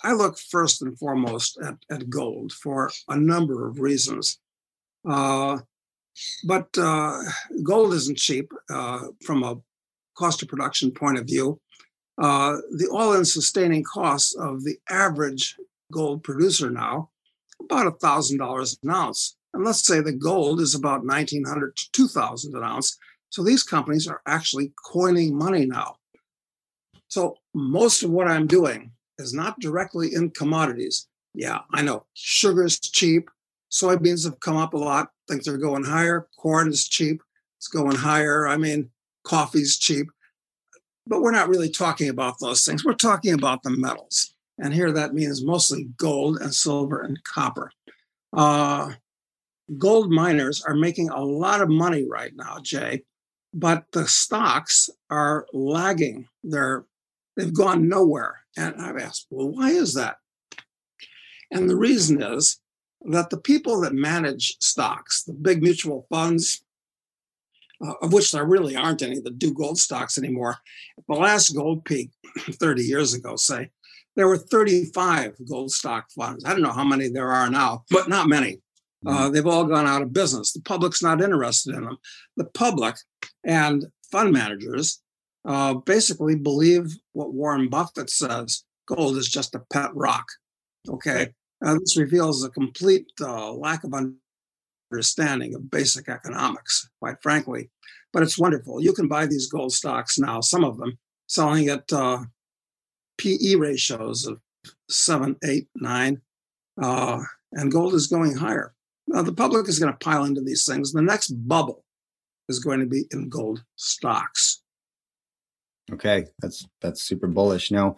I 0.05 0.12
look 0.12 0.38
first 0.38 0.83
and 0.83 0.99
foremost 0.99 1.59
at, 1.62 1.76
at 1.90 2.11
gold 2.11 2.52
for 2.52 2.90
a 3.09 3.17
number 3.17 3.67
of 3.67 3.81
reasons. 3.81 4.38
Uh, 5.09 5.59
but 6.45 6.69
uh, 6.79 7.19
gold 7.62 7.95
isn't 7.95 8.19
cheap 8.19 8.52
uh, 8.71 9.00
from 9.25 9.43
a 9.43 9.57
cost 10.17 10.43
of 10.43 10.49
production 10.49 10.90
point 10.90 11.19
of 11.19 11.26
view. 11.26 11.61
Uh, 12.21 12.57
the 12.76 12.88
all-in 12.93 13.25
sustaining 13.25 13.83
costs 13.83 14.37
of 14.37 14.62
the 14.62 14.76
average 14.90 15.57
gold 15.90 16.23
producer 16.23 16.71
now 16.71 17.09
about 17.62 17.87
a 17.87 17.93
thousand 17.93 18.38
dollars 18.38 18.79
an 18.83 18.90
ounce, 18.90 19.37
and 19.55 19.64
let's 19.64 19.87
say 19.87 20.00
the 20.00 20.12
gold 20.12 20.61
is 20.61 20.75
about 20.75 21.05
nineteen 21.05 21.45
hundred 21.45 21.75
to 21.76 21.85
two 21.93 22.09
thousand 22.09 22.55
an 22.55 22.62
ounce. 22.62 22.99
So 23.31 23.43
these 23.43 23.63
companies 23.63 24.07
are 24.07 24.21
actually 24.27 24.73
coining 24.85 25.37
money 25.37 25.65
now. 25.67 25.97
So 27.09 27.37
most 27.55 28.03
of 28.03 28.11
what 28.11 28.29
I'm 28.29 28.47
doing 28.47 28.93
is 29.19 29.33
not 29.33 29.59
directly 29.61 30.15
in 30.15 30.31
commodities. 30.31 31.09
Yeah, 31.35 31.61
I 31.73 31.83
know 31.83 32.07
sugar 32.15 32.65
is 32.65 32.79
cheap. 32.79 33.31
Soybeans 33.71 34.25
have 34.25 34.41
come 34.41 34.57
up 34.57 34.75
a 34.75 34.79
lot. 34.79 35.11
Think 35.29 35.45
they're 35.45 35.57
going 35.57 35.85
higher. 35.85 36.27
Corn 36.39 36.69
is 36.69 36.89
cheap. 36.89 37.23
It's 37.59 37.69
going 37.69 37.97
higher. 37.97 38.49
I 38.49 38.57
mean, 38.57 38.91
coffee's 39.25 39.79
cheap. 39.79 40.09
But 41.07 41.23
we're 41.23 41.31
not 41.31 41.49
really 41.49 41.71
talking 41.71 42.09
about 42.09 42.41
those 42.41 42.65
things. 42.65 42.85
We're 42.85 42.95
talking 42.95 43.35
about 43.35 43.63
the 43.63 43.71
metals. 43.71 44.35
And 44.59 44.75
here 44.75 44.93
that 44.93 45.15
means 45.15 45.45
mostly 45.45 45.85
gold 45.97 46.39
and 46.41 46.55
silver 46.55 47.01
and 47.01 47.23
copper. 47.25 47.71
Uh, 48.33 48.93
gold 49.79 50.11
miners 50.11 50.63
are 50.63 50.75
making 50.75 51.09
a 51.09 51.25
lot 51.25 51.61
of 51.61 51.69
money 51.69 52.07
right 52.09 52.33
now, 52.35 52.59
Jay, 52.63 53.03
but 53.52 53.85
the 53.92 54.07
stocks 54.07 54.90
are 55.11 55.47
lagging. 55.52 56.28
They're 56.45 56.85
they've 57.37 57.54
gone 57.54 57.88
nowhere. 57.88 58.40
And 58.57 58.75
I've 58.80 58.99
asked, 58.99 59.26
well, 59.30 59.49
why 59.49 59.71
is 59.71 59.95
that? 59.95 60.16
And 61.50 61.69
the 61.69 61.76
reason 61.76 62.23
is 62.23 62.61
that 63.02 63.30
the 63.30 63.38
people 63.38 63.80
that 63.80 63.95
manage 63.95 64.57
stocks, 64.61 65.23
the 65.23 65.33
big 65.33 65.62
mutual 65.62 66.07
funds, 66.11 66.62
uh, 67.85 67.95
of 68.02 68.12
which 68.12 68.30
there 68.30 68.45
really 68.45 68.76
aren't 68.76 69.02
any 69.02 69.21
that 69.21 69.38
do 69.38 69.54
gold 69.54 69.78
stocks 69.78 70.19
anymore, 70.19 70.57
At 70.99 71.04
the 71.09 71.14
last 71.14 71.54
gold 71.54 71.85
peak 71.85 72.11
30 72.38 72.83
years 72.83 73.14
ago, 73.14 73.37
say, 73.37 73.71
there 74.16 74.28
were 74.28 74.37
35 74.37 75.37
gold 75.49 75.71
stock 75.71 76.11
funds. 76.11 76.45
I 76.45 76.50
don't 76.50 76.62
know 76.62 76.73
how 76.73 76.85
many 76.85 77.09
there 77.09 77.30
are 77.30 77.49
now, 77.49 77.85
but 77.90 78.09
not 78.09 78.28
many. 78.28 78.61
Uh, 79.07 79.11
mm-hmm. 79.11 79.33
they've 79.33 79.47
all 79.47 79.64
gone 79.64 79.87
out 79.87 80.02
of 80.02 80.12
business. 80.12 80.52
The 80.52 80.61
public's 80.61 81.02
not 81.02 81.23
interested 81.23 81.75
in 81.75 81.85
them. 81.85 81.97
The 82.37 82.45
public 82.45 82.97
and 83.45 83.87
fund 84.11 84.33
managers 84.33 85.00
uh, 85.47 85.75
basically 85.75 86.37
believe 86.37 86.95
what 87.12 87.33
Warren 87.33 87.69
Buffett 87.69 88.11
says 88.11 88.64
gold 88.87 89.16
is 89.16 89.28
just 89.28 89.54
a 89.54 89.62
pet 89.73 89.90
rock. 89.95 90.26
Okay. 90.88 91.28
Uh, 91.64 91.75
this 91.75 91.97
reveals 91.97 92.45
a 92.45 92.50
complete 92.50 93.07
uh, 93.21 93.52
lack 93.52 93.85
of 93.85 93.95
understanding 94.92 95.54
of 95.54 95.71
basic 95.71 96.09
economics, 96.09 96.88
quite 97.00 97.16
frankly. 97.23 97.71
But 98.12 98.23
it's 98.23 98.38
wonderful. 98.38 98.83
You 98.83 98.92
can 98.92 99.09
buy 99.09 99.26
these 99.26 99.47
gold 99.47 99.73
stocks 99.73 100.19
now, 100.19 100.40
some 100.40 100.64
of 100.64 100.78
them 100.78 100.99
selling 101.28 101.69
at 101.69 101.92
uh, 101.92 102.25
PE 103.19 103.54
ratios 103.54 104.26
of 104.26 104.40
seven, 104.88 105.37
eight, 105.45 105.69
nine, 105.76 106.21
uh, 106.83 107.23
and 107.52 107.71
gold 107.71 107.95
is 107.95 108.09
going 108.09 108.35
higher. 108.35 108.75
Now, 109.11 109.23
the 109.23 109.33
public 109.33 109.69
is 109.69 109.81
going 109.81 109.93
to 109.93 109.99
pile 109.99 110.25
into 110.25 110.40
these 110.40 110.64
things. 110.64 110.93
The 110.93 111.02
next 111.02 111.31
bubble 111.31 111.85
is 112.49 112.61
going 112.61 112.79
to 112.79 112.87
be 112.87 113.07
in 113.11 113.29
gold 113.29 113.64
stocks. 113.75 114.62
Okay, 115.93 116.26
that's 116.38 116.69
that's 116.81 117.02
super 117.02 117.26
bullish. 117.26 117.73
Now, 117.73 117.97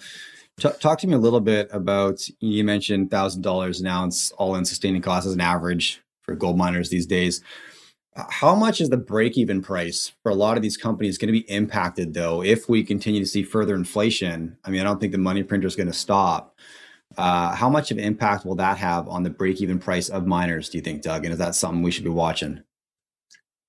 t- 0.59 0.71
talk 0.81 0.99
to 1.00 1.07
me 1.07 1.12
a 1.12 1.19
little 1.19 1.40
bit 1.40 1.69
about 1.71 2.26
you 2.40 2.64
mentioned 2.64 3.11
thousand 3.11 3.42
dollars 3.42 3.81
an 3.81 3.87
ounce 3.87 4.33
all-in 4.33 4.64
sustaining 4.64 5.02
cost 5.02 5.26
as 5.26 5.35
an 5.35 5.42
average 5.42 6.00
for 6.23 6.35
gold 6.35 6.57
miners 6.57 6.88
these 6.88 7.07
days. 7.07 7.42
How 8.14 8.54
much 8.54 8.81
is 8.81 8.88
the 8.88 8.97
break-even 8.97 9.61
price 9.61 10.12
for 10.23 10.31
a 10.31 10.35
lot 10.35 10.57
of 10.57 10.62
these 10.62 10.78
companies 10.78 11.19
going 11.19 11.33
to 11.33 11.38
be 11.38 11.50
impacted 11.50 12.14
though 12.14 12.42
if 12.42 12.71
we 12.71 12.85
continue 12.85 13.21
to 13.21 13.26
see 13.26 13.42
further 13.42 13.75
inflation? 13.75 14.57
I 14.64 14.71
mean, 14.71 14.81
I 14.81 14.85
don't 14.85 14.99
think 14.99 15.12
the 15.12 15.19
money 15.19 15.42
printer 15.42 15.66
is 15.66 15.76
going 15.76 15.88
to 15.88 15.92
stop. 15.92 16.57
Uh, 17.16 17.54
how 17.54 17.69
much 17.69 17.90
of 17.90 17.99
an 17.99 18.04
impact 18.04 18.45
will 18.45 18.57
that 18.57 18.78
have 18.78 19.09
on 19.09 19.23
the 19.23 19.31
break-even 19.31 19.78
price 19.78 20.09
of 20.09 20.26
miners? 20.26 20.69
Do 20.69 20.78
you 20.78 20.83
think, 20.83 21.02
Doug? 21.02 21.25
And 21.25 21.33
is 21.33 21.38
that 21.38 21.54
something 21.54 21.83
we 21.83 21.90
should 21.90 22.04
be 22.04 22.11
watching? 22.11 22.62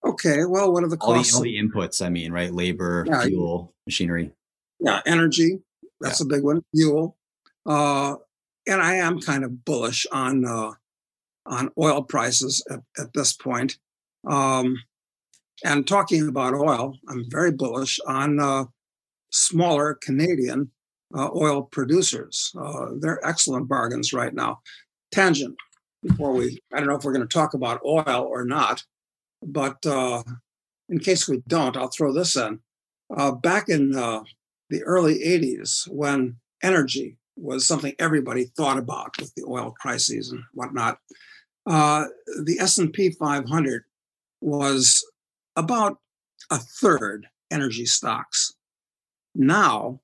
Okay, 0.05 0.43
well, 0.45 0.71
what 0.73 0.83
are 0.83 0.89
the 0.89 0.97
costs? 0.97 1.33
All 1.33 1.43
the, 1.43 1.57
all 1.57 1.61
the 1.61 1.87
inputs, 1.87 2.05
I 2.05 2.09
mean, 2.09 2.31
right? 2.31 2.53
Labor, 2.53 3.05
yeah, 3.07 3.23
fuel, 3.23 3.73
machinery. 3.85 4.31
Yeah, 4.79 5.01
energy. 5.05 5.61
That's 6.01 6.19
yeah. 6.19 6.25
a 6.25 6.27
big 6.27 6.43
one. 6.43 6.63
Fuel. 6.75 7.15
Uh, 7.65 8.15
and 8.67 8.81
I 8.81 8.95
am 8.95 9.21
kind 9.21 9.45
of 9.45 9.63
bullish 9.63 10.05
on 10.11 10.45
uh, 10.45 10.71
on 11.45 11.69
oil 11.77 12.03
prices 12.03 12.65
at, 12.69 12.81
at 12.97 13.13
this 13.13 13.31
point. 13.31 13.77
Um, 14.29 14.83
and 15.63 15.87
talking 15.87 16.27
about 16.27 16.53
oil, 16.53 16.97
I'm 17.07 17.25
very 17.29 17.51
bullish 17.51 17.99
on 18.05 18.39
uh, 18.41 18.65
smaller 19.31 19.93
Canadian 19.93 20.71
uh, 21.15 21.29
oil 21.35 21.63
producers. 21.63 22.51
Uh, 22.59 22.87
they're 22.99 23.25
excellent 23.25 23.67
bargains 23.67 24.13
right 24.13 24.33
now. 24.33 24.61
Tangent. 25.11 25.55
Before 26.01 26.33
we, 26.33 26.59
I 26.73 26.79
don't 26.79 26.89
know 26.89 26.95
if 26.95 27.05
we're 27.05 27.13
going 27.13 27.27
to 27.27 27.33
talk 27.33 27.53
about 27.53 27.79
oil 27.85 28.27
or 28.29 28.43
not. 28.43 28.83
But 29.41 29.85
uh, 29.85 30.23
in 30.89 30.99
case 30.99 31.27
we 31.27 31.41
don't, 31.47 31.77
I'll 31.77 31.87
throw 31.87 32.13
this 32.13 32.35
in. 32.35 32.59
Uh, 33.15 33.31
back 33.31 33.69
in 33.69 33.95
uh, 33.95 34.23
the 34.69 34.83
early 34.83 35.19
80s, 35.19 35.87
when 35.89 36.37
energy 36.61 37.17
was 37.35 37.67
something 37.67 37.93
everybody 37.99 38.45
thought 38.45 38.77
about 38.77 39.17
with 39.19 39.33
the 39.35 39.43
oil 39.47 39.73
crises 39.79 40.31
and 40.31 40.43
whatnot, 40.53 40.97
uh, 41.65 42.05
the 42.41 42.59
S&P 42.59 43.11
500 43.11 43.83
was 44.41 45.05
about 45.55 45.97
a 46.49 46.57
third 46.57 47.27
energy 47.51 47.85
stocks. 47.85 48.55
Now, 49.35 50.01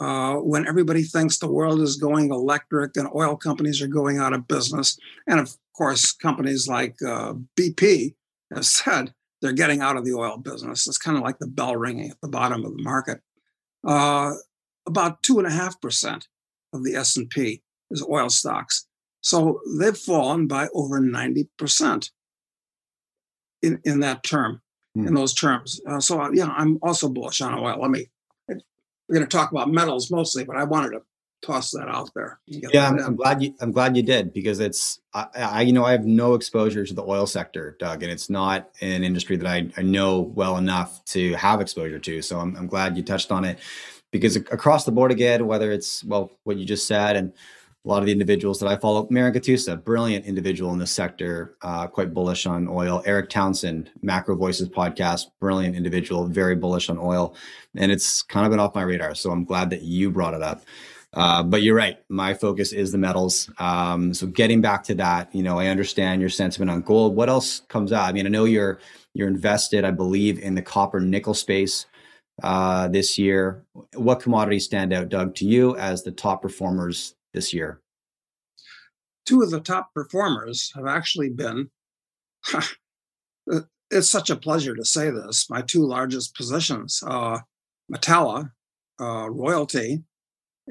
uh, 0.00 0.36
when 0.36 0.66
everybody 0.66 1.02
thinks 1.02 1.38
the 1.38 1.50
world 1.50 1.80
is 1.80 1.96
going 1.96 2.32
electric 2.32 2.96
and 2.96 3.08
oil 3.14 3.36
companies 3.36 3.82
are 3.82 3.86
going 3.86 4.18
out 4.18 4.32
of 4.32 4.48
business, 4.48 4.98
and 5.26 5.38
of 5.38 5.54
course, 5.76 6.12
companies 6.12 6.66
like 6.66 6.96
uh, 7.06 7.34
BP 7.58 8.14
have 8.54 8.64
said 8.66 9.12
they're 9.40 9.52
getting 9.52 9.80
out 9.80 9.96
of 9.96 10.04
the 10.04 10.14
oil 10.14 10.38
business. 10.38 10.86
It's 10.86 10.98
kind 10.98 11.16
of 11.16 11.22
like 11.22 11.38
the 11.38 11.46
bell 11.46 11.76
ringing 11.76 12.10
at 12.10 12.20
the 12.20 12.28
bottom 12.28 12.64
of 12.64 12.76
the 12.76 12.82
market. 12.82 13.20
Uh, 13.86 14.32
about 14.86 15.22
two 15.22 15.38
and 15.38 15.46
a 15.46 15.50
half 15.50 15.80
percent 15.80 16.28
of 16.72 16.84
the 16.84 16.94
S 16.94 17.16
and 17.16 17.28
P 17.28 17.62
is 17.90 18.04
oil 18.08 18.30
stocks, 18.30 18.86
so 19.20 19.60
they've 19.78 19.96
fallen 19.96 20.46
by 20.46 20.68
over 20.74 21.00
ninety 21.00 21.48
percent 21.58 22.10
in 23.62 23.80
in 23.84 24.00
that 24.00 24.22
term, 24.22 24.62
hmm. 24.94 25.06
in 25.06 25.14
those 25.14 25.34
terms. 25.34 25.80
Uh, 25.86 26.00
so 26.00 26.20
uh, 26.20 26.30
yeah, 26.32 26.46
I'm 26.56 26.78
also 26.82 27.08
bullish 27.08 27.40
on 27.40 27.58
oil. 27.58 27.78
Let 27.80 27.90
me. 27.90 28.06
We're 29.10 29.16
going 29.16 29.28
to 29.28 29.36
talk 29.36 29.50
about 29.50 29.68
metals 29.68 30.08
mostly, 30.08 30.44
but 30.44 30.56
I 30.56 30.62
wanted 30.62 30.90
to 30.90 31.02
toss 31.42 31.72
that 31.72 31.88
out 31.88 32.10
there. 32.14 32.38
Yeah, 32.46 32.88
I'm, 32.88 32.98
I'm, 33.00 33.16
glad 33.16 33.42
you. 33.42 33.52
I'm 33.60 33.72
glad 33.72 33.96
you 33.96 34.04
did 34.04 34.32
because 34.32 34.60
it's. 34.60 35.00
I, 35.12 35.26
I, 35.34 35.62
you 35.62 35.72
know, 35.72 35.84
I 35.84 35.90
have 35.90 36.04
no 36.04 36.34
exposure 36.34 36.86
to 36.86 36.94
the 36.94 37.02
oil 37.02 37.26
sector, 37.26 37.76
Doug, 37.80 38.04
and 38.04 38.12
it's 38.12 38.30
not 38.30 38.70
an 38.80 39.02
industry 39.02 39.36
that 39.36 39.48
I, 39.48 39.68
I 39.76 39.82
know 39.82 40.20
well 40.20 40.58
enough 40.58 41.04
to 41.06 41.34
have 41.34 41.60
exposure 41.60 41.98
to. 41.98 42.22
So 42.22 42.38
I'm, 42.38 42.54
I'm 42.54 42.68
glad 42.68 42.96
you 42.96 43.02
touched 43.02 43.32
on 43.32 43.44
it 43.44 43.58
because 44.12 44.36
across 44.36 44.84
the 44.84 44.92
board 44.92 45.10
again, 45.10 45.44
whether 45.48 45.72
it's 45.72 46.04
well 46.04 46.30
what 46.44 46.56
you 46.56 46.64
just 46.64 46.86
said 46.86 47.16
and 47.16 47.32
a 47.84 47.88
lot 47.88 48.00
of 48.00 48.06
the 48.06 48.12
individuals 48.12 48.60
that 48.60 48.68
I 48.68 48.76
follow, 48.76 49.06
Marin 49.10 49.32
Katusa, 49.32 49.82
brilliant 49.82 50.26
individual 50.26 50.72
in 50.72 50.78
this 50.78 50.90
sector, 50.90 51.56
uh, 51.62 51.86
quite 51.86 52.12
bullish 52.12 52.44
on 52.44 52.68
oil. 52.68 53.02
Erik 53.06 53.30
Townsend, 53.30 53.90
MacroVoices 54.04 54.70
podcast, 54.70 55.26
brilliant 55.40 55.74
individual, 55.74 56.26
very 56.26 56.54
bullish 56.54 56.90
on 56.90 56.98
oil. 56.98 57.34
And 57.74 57.90
it's 57.90 58.20
kind 58.22 58.44
of 58.44 58.50
been 58.50 58.60
off 58.60 58.74
my 58.74 58.82
radar. 58.82 59.14
So 59.14 59.30
I'm 59.30 59.44
glad 59.44 59.70
that 59.70 59.82
you 59.82 60.10
brought 60.10 60.34
it 60.34 60.42
up. 60.42 60.62
Uh, 61.14 61.42
but 61.42 61.62
you're 61.62 61.74
right. 61.74 61.98
My 62.08 62.34
focus 62.34 62.72
is 62.72 62.92
the 62.92 62.98
metals. 62.98 63.50
Um, 63.58 64.12
so 64.12 64.26
getting 64.26 64.60
back 64.60 64.84
to 64.84 64.94
that, 64.96 65.34
you 65.34 65.42
know, 65.42 65.58
I 65.58 65.68
understand 65.68 66.20
your 66.20 66.30
sentiment 66.30 66.70
on 66.70 66.82
gold. 66.82 67.16
What 67.16 67.30
else 67.30 67.60
comes 67.60 67.92
out? 67.92 68.08
I 68.08 68.12
mean, 68.12 68.26
I 68.26 68.28
know 68.28 68.44
you're 68.44 68.78
you're 69.12 69.26
invested, 69.26 69.84
I 69.84 69.90
believe, 69.90 70.38
in 70.38 70.54
the 70.54 70.62
copper 70.62 71.00
nickel 71.00 71.34
space 71.34 71.86
uh, 72.44 72.86
this 72.88 73.18
year. 73.18 73.64
What 73.94 74.20
commodities 74.20 74.66
stand 74.66 74.92
out, 74.92 75.08
Doug, 75.08 75.34
to 75.36 75.46
you 75.46 75.76
as 75.76 76.04
the 76.04 76.12
top 76.12 76.42
performers 76.42 77.14
this 77.32 77.52
year? 77.52 77.80
Two 79.26 79.42
of 79.42 79.50
the 79.50 79.60
top 79.60 79.94
performers 79.94 80.72
have 80.74 80.86
actually 80.86 81.30
been. 81.30 81.70
it's 83.90 84.08
such 84.08 84.30
a 84.30 84.36
pleasure 84.36 84.74
to 84.74 84.84
say 84.84 85.10
this. 85.10 85.50
My 85.50 85.62
two 85.62 85.86
largest 85.86 86.34
positions, 86.34 87.02
uh, 87.06 87.38
Metalla, 87.92 88.52
uh, 89.00 89.28
Royalty, 89.30 90.02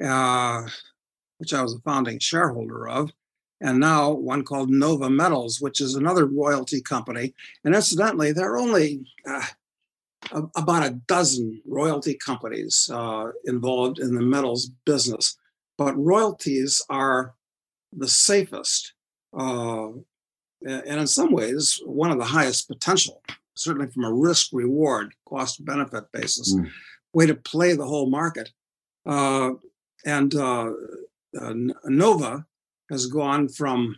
uh, 0.03 0.63
which 1.37 1.53
I 1.53 1.61
was 1.61 1.73
a 1.73 1.79
founding 1.79 2.19
shareholder 2.19 2.87
of, 2.87 3.11
and 3.61 3.79
now 3.79 4.11
one 4.11 4.43
called 4.43 4.69
Nova 4.69 5.09
Metals, 5.09 5.59
which 5.59 5.81
is 5.81 5.95
another 5.95 6.25
royalty 6.25 6.81
company. 6.81 7.33
And 7.65 7.75
incidentally, 7.75 8.31
there 8.31 8.51
are 8.51 8.57
only 8.57 9.05
uh, 9.27 9.45
about 10.55 10.85
a 10.85 10.99
dozen 11.07 11.61
royalty 11.65 12.13
companies 12.13 12.89
uh, 12.93 13.31
involved 13.45 13.99
in 13.99 14.15
the 14.15 14.21
metals 14.21 14.71
business, 14.85 15.37
but 15.79 15.97
royalties 15.97 16.81
are 16.89 17.33
the 17.93 18.07
safest 18.07 18.93
uh, 19.37 19.87
and 20.67 20.99
in 20.99 21.07
some 21.07 21.31
ways 21.31 21.79
one 21.85 22.11
of 22.11 22.17
the 22.17 22.25
highest 22.25 22.67
potential, 22.67 23.23
certainly 23.55 23.89
from 23.89 24.03
a 24.03 24.13
risk 24.13 24.49
reward, 24.51 25.13
cost 25.25 25.63
benefit 25.63 26.11
basis, 26.11 26.53
mm. 26.53 26.69
way 27.13 27.25
to 27.25 27.33
play 27.33 27.73
the 27.73 27.85
whole 27.85 28.09
market. 28.09 28.51
Uh, 29.05 29.51
and 30.05 30.35
uh, 30.35 30.69
uh, 31.39 31.53
Nova 31.85 32.45
has 32.91 33.05
gone 33.05 33.47
from 33.47 33.95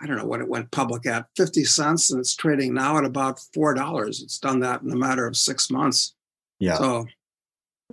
I 0.00 0.06
don't 0.06 0.16
know 0.16 0.26
what 0.26 0.40
it 0.40 0.48
went 0.48 0.70
public 0.70 1.06
at 1.06 1.26
50 1.36 1.64
cents 1.64 2.10
and 2.12 2.20
it's 2.20 2.36
trading 2.36 2.74
now 2.74 2.98
at 2.98 3.04
about 3.04 3.40
$4. 3.56 4.08
It's 4.08 4.38
done 4.38 4.60
that 4.60 4.82
in 4.82 4.92
a 4.92 4.96
matter 4.96 5.26
of 5.26 5.36
six 5.36 5.70
months. 5.70 6.14
Yeah. 6.60 6.76
So 6.76 7.06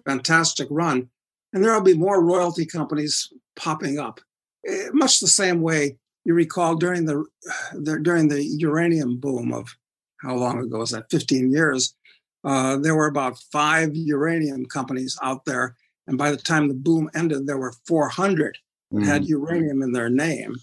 fantastic 0.06 0.68
run. 0.70 1.10
And 1.54 1.64
there'll 1.64 1.82
be 1.82 1.94
more 1.94 2.24
royalty 2.24 2.66
companies 2.66 3.32
popping 3.56 4.00
up, 4.00 4.22
eh, 4.68 4.88
much 4.94 5.20
the 5.20 5.28
same 5.28 5.62
way 5.62 5.98
you 6.24 6.34
recall 6.34 6.76
during 6.76 7.06
the, 7.06 7.26
the 7.74 8.00
during 8.00 8.28
the 8.28 8.44
uranium 8.44 9.20
boom 9.20 9.54
of 9.54 9.76
how 10.22 10.36
long 10.36 10.60
ago 10.60 10.80
was 10.80 10.92
that? 10.92 11.10
15 11.10 11.52
years. 11.52 11.96
Uh, 12.44 12.78
there 12.78 12.96
were 12.96 13.08
about 13.08 13.38
five 13.52 13.92
uranium 13.96 14.66
companies 14.66 15.18
out 15.22 15.46
there. 15.46 15.76
And 16.08 16.18
by 16.18 16.32
the 16.32 16.38
time 16.38 16.68
the 16.68 16.74
boom 16.74 17.10
ended, 17.16 17.46
there 17.46 17.58
were 17.58 17.74
400 17.86 18.58
mm. 18.94 19.06
had 19.06 19.26
uranium 19.26 19.82
in 19.82 19.92
their 19.92 20.10
name. 20.10 20.56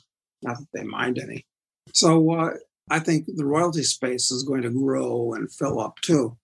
Not 0.42 0.58
that 0.58 0.68
they 0.72 0.84
mind 0.84 1.18
any. 1.18 1.46
So 1.92 2.30
uh, 2.32 2.50
I 2.90 2.98
think 2.98 3.26
the 3.26 3.44
royalty 3.44 3.82
space 3.82 4.30
is 4.30 4.42
going 4.42 4.62
to 4.62 4.70
grow 4.70 5.32
and 5.34 5.52
fill 5.52 5.80
up 5.80 6.00
too. 6.00 6.36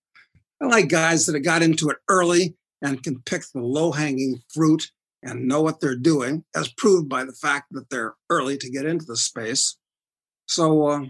I 0.61 0.67
like 0.67 0.89
guys 0.89 1.27
that 1.27 1.35
have 1.35 1.45
got 1.45 1.63
into 1.63 1.91
it 1.91 1.99
early 2.09 2.57
and 2.85 3.03
can 3.03 3.21
pick 3.23 3.43
the 3.55 3.63
low 3.63 3.91
hanging 3.93 4.43
fruit 4.53 4.91
and 5.23 5.49
know 5.49 5.63
what 5.63 5.81
they're 5.81 5.97
doing, 5.97 6.45
as 6.55 6.69
proved 6.69 7.09
by 7.09 7.25
the 7.25 7.33
fact 7.33 7.69
that 7.71 7.89
they're 7.89 8.15
early 8.29 8.59
to 8.59 8.71
get 8.71 8.85
into 8.85 9.07
the 9.07 9.17
space. 9.17 9.79
So, 10.47 10.87
uh, 10.87 11.05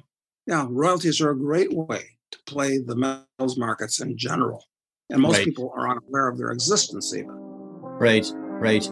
yeah, 0.47 0.67
royalties 0.71 1.21
are 1.21 1.31
a 1.31 1.37
great 1.37 1.73
way 1.73 2.05
to 2.31 2.39
play 2.47 2.79
the 2.79 2.95
metals 2.95 3.59
markets 3.59 4.01
in 4.01 4.17
general. 4.17 4.65
And 5.11 5.21
most 5.21 5.39
right. 5.39 5.45
people 5.45 5.73
are 5.77 5.91
unaware 5.91 6.29
of 6.29 6.39
their 6.39 6.53
existence, 6.53 7.13
even. 7.13 7.33
Right, 7.33 8.25
right. 8.35 8.89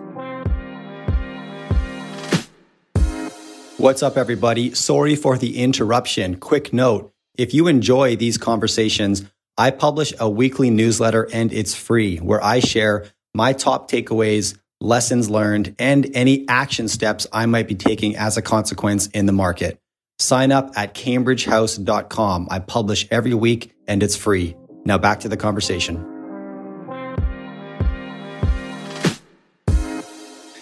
What's 3.79 4.03
up, 4.03 4.17
everybody? 4.17 4.75
Sorry 4.75 5.15
for 5.15 5.39
the 5.39 5.59
interruption. 5.63 6.37
Quick 6.37 6.73
note 6.73 7.13
if 7.37 7.55
you 7.55 7.69
enjoy 7.69 8.17
these 8.17 8.39
conversations, 8.39 9.23
I 9.59 9.71
publish 9.71 10.15
a 10.19 10.31
weekly 10.31 10.71
newsletter 10.71 11.29
and 11.31 11.53
it's 11.53 11.75
free 11.75 12.17
where 12.17 12.43
I 12.43 12.61
share 12.61 13.05
my 13.35 13.53
top 13.53 13.91
takeaways, 13.91 14.57
lessons 14.81 15.29
learned, 15.29 15.77
and 15.79 16.11
any 16.15 16.49
action 16.49 16.89
steps 16.89 17.27
I 17.35 17.45
might 17.45 17.69
be 17.69 17.75
taking 17.75 18.17
as 18.17 18.39
a 18.39 18.43
consequence 18.43 19.09
in 19.09 19.27
the 19.27 19.33
market. 19.33 19.79
Sign 20.19 20.53
up 20.53 20.73
at 20.75 20.95
cambridgehouse.com. 20.95 22.49
I 22.51 22.61
publish 22.61 23.07
every 23.11 23.35
week 23.35 23.75
and 23.87 24.03
it's 24.03 24.17
free. 24.17 24.57
Now 24.87 24.97
back 24.97 25.21
to 25.21 25.29
the 25.29 25.37
conversation. 25.37 25.97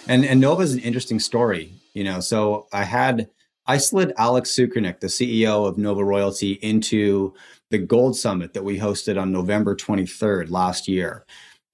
And, 0.09 0.25
and 0.25 0.41
Nova 0.41 0.63
is 0.63 0.73
an 0.73 0.79
interesting 0.79 1.19
story. 1.19 1.71
You 1.93 2.03
know, 2.03 2.19
so 2.19 2.67
I 2.73 2.83
had 2.83 3.29
I 3.65 3.77
slid 3.77 4.11
Alex 4.17 4.51
Tsukernik, 4.51 4.99
the 4.99 5.07
CEO 5.07 5.65
of 5.65 5.77
Nova 5.77 6.03
Royalty, 6.03 6.53
into 6.53 7.33
the 7.71 7.79
Gold 7.79 8.15
Summit 8.15 8.53
that 8.53 8.63
we 8.63 8.77
hosted 8.77 9.19
on 9.19 9.31
November 9.31 9.75
23rd 9.75 10.51
last 10.51 10.87
year 10.87 11.25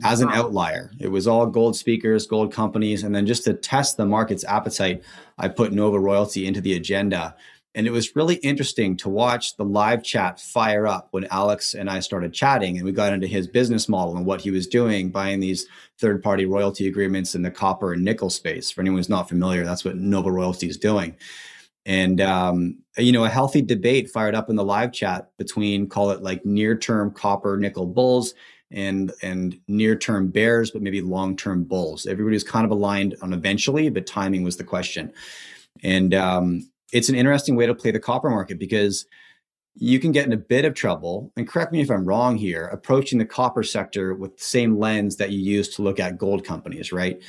as 0.03 0.21
an 0.21 0.29
outlier. 0.29 0.91
It 0.99 1.09
was 1.09 1.27
all 1.27 1.47
gold 1.47 1.75
speakers, 1.75 2.27
gold 2.27 2.53
companies, 2.53 3.03
and 3.03 3.15
then 3.15 3.25
just 3.25 3.43
to 3.45 3.53
test 3.53 3.97
the 3.97 4.05
market's 4.05 4.43
appetite, 4.43 5.03
I 5.37 5.47
put 5.47 5.73
Nova 5.73 5.99
Royalty 5.99 6.45
into 6.45 6.61
the 6.61 6.75
agenda. 6.75 7.35
And 7.73 7.85
it 7.85 7.91
was 7.91 8.15
really 8.15 8.35
interesting 8.35 8.97
to 8.97 9.09
watch 9.09 9.55
the 9.55 9.65
live 9.65 10.03
chat 10.03 10.39
fire 10.39 10.87
up 10.87 11.09
when 11.11 11.25
Alex 11.25 11.75
and 11.75 11.89
I 11.89 11.99
started 11.99 12.33
chatting 12.33 12.77
and 12.77 12.85
we 12.85 12.91
got 12.91 13.13
into 13.13 13.27
his 13.27 13.47
business 13.47 13.87
model 13.87 14.17
and 14.17 14.25
what 14.25 14.41
he 14.41 14.49
was 14.49 14.65
doing, 14.65 15.11
buying 15.11 15.39
these 15.39 15.67
third 15.99 16.23
party 16.23 16.45
royalty 16.45 16.87
agreements 16.87 17.35
in 17.35 17.43
the 17.43 17.51
copper 17.51 17.93
and 17.93 18.03
nickel 18.03 18.31
space. 18.31 18.71
For 18.71 18.81
anyone 18.81 18.97
who's 18.97 19.09
not 19.09 19.29
familiar, 19.29 19.63
that's 19.63 19.85
what 19.85 19.95
Nova 19.95 20.31
Royalty 20.31 20.67
is 20.67 20.77
doing. 20.77 21.17
And, 21.87 22.19
um, 22.19 22.77
you 22.97 23.13
know, 23.13 23.23
a 23.23 23.29
healthy 23.29 23.61
debate 23.61 24.11
fired 24.11 24.35
up 24.35 24.49
in 24.49 24.57
the 24.57 24.63
live 24.63 24.91
chat 24.91 25.29
between, 25.37 25.87
call 25.87 26.11
it 26.11 26.21
like 26.21 26.45
near 26.45 26.77
term 26.77 27.11
copper 27.11 27.57
nickel 27.57 27.85
bulls 27.85 28.33
and 28.69 29.13
and 29.21 29.57
near 29.69 29.95
term 29.95 30.27
bears, 30.27 30.69
but 30.71 30.81
maybe 30.81 31.01
long 31.01 31.37
term 31.37 31.63
bulls. 31.63 32.05
Everybody 32.05 32.35
was 32.35 32.43
kind 32.43 32.65
of 32.65 32.71
aligned 32.71 33.15
on 33.21 33.31
eventually, 33.31 33.89
but 33.89 34.05
timing 34.05 34.43
was 34.43 34.57
the 34.57 34.65
question. 34.65 35.13
And 35.81 36.13
um, 36.13 36.69
it's 36.91 37.07
an 37.07 37.15
interesting 37.15 37.55
way 37.55 37.65
to 37.65 37.73
play 37.73 37.91
the 37.91 37.99
copper 37.99 38.29
market 38.29 38.59
because 38.59 39.05
you 39.79 39.99
can 39.99 40.11
get 40.11 40.25
in 40.25 40.33
a 40.33 40.37
bit 40.37 40.65
of 40.65 40.73
trouble 40.73 41.31
and 41.37 41.47
correct 41.47 41.71
me 41.71 41.81
if 41.81 41.91
i'm 41.91 42.03
wrong 42.03 42.35
here 42.35 42.65
approaching 42.65 43.19
the 43.19 43.25
copper 43.25 43.61
sector 43.61 44.15
with 44.15 44.35
the 44.35 44.43
same 44.43 44.79
lens 44.79 45.17
that 45.17 45.29
you 45.29 45.39
use 45.39 45.69
to 45.69 45.83
look 45.83 45.99
at 45.99 46.17
gold 46.17 46.43
companies 46.43 46.91
right 46.91 47.21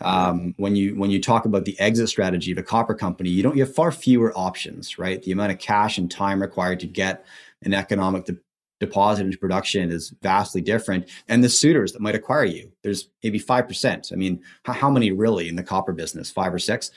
um, 0.00 0.54
when 0.56 0.76
you 0.76 0.96
when 0.96 1.10
you 1.10 1.20
talk 1.20 1.44
about 1.44 1.64
the 1.64 1.78
exit 1.80 2.08
strategy 2.08 2.52
of 2.52 2.58
a 2.58 2.62
copper 2.62 2.94
company 2.94 3.30
you 3.30 3.42
don't 3.42 3.56
you 3.56 3.64
have 3.64 3.74
far 3.74 3.92
fewer 3.92 4.32
options 4.36 4.98
right? 4.98 5.22
The 5.22 5.32
amount 5.32 5.52
of 5.52 5.58
cash 5.58 5.98
and 5.98 6.10
time 6.10 6.40
required 6.40 6.80
to 6.80 6.86
get 6.86 7.24
an 7.62 7.74
economic 7.74 8.24
de- 8.24 8.38
deposit 8.80 9.26
into 9.26 9.36
production 9.36 9.90
is 9.90 10.14
vastly 10.22 10.62
different 10.62 11.08
and 11.28 11.44
the 11.44 11.48
suitors 11.50 11.92
that 11.92 12.00
might 12.00 12.14
acquire 12.14 12.46
you 12.46 12.72
there's 12.82 13.08
maybe 13.22 13.38
5% 13.38 14.10
i 14.10 14.16
mean 14.16 14.42
how, 14.64 14.72
how 14.72 14.90
many 14.90 15.12
really 15.12 15.48
in 15.48 15.56
the 15.56 15.62
copper 15.62 15.92
business? 15.92 16.30
Five 16.30 16.52
or 16.52 16.58
six? 16.58 16.90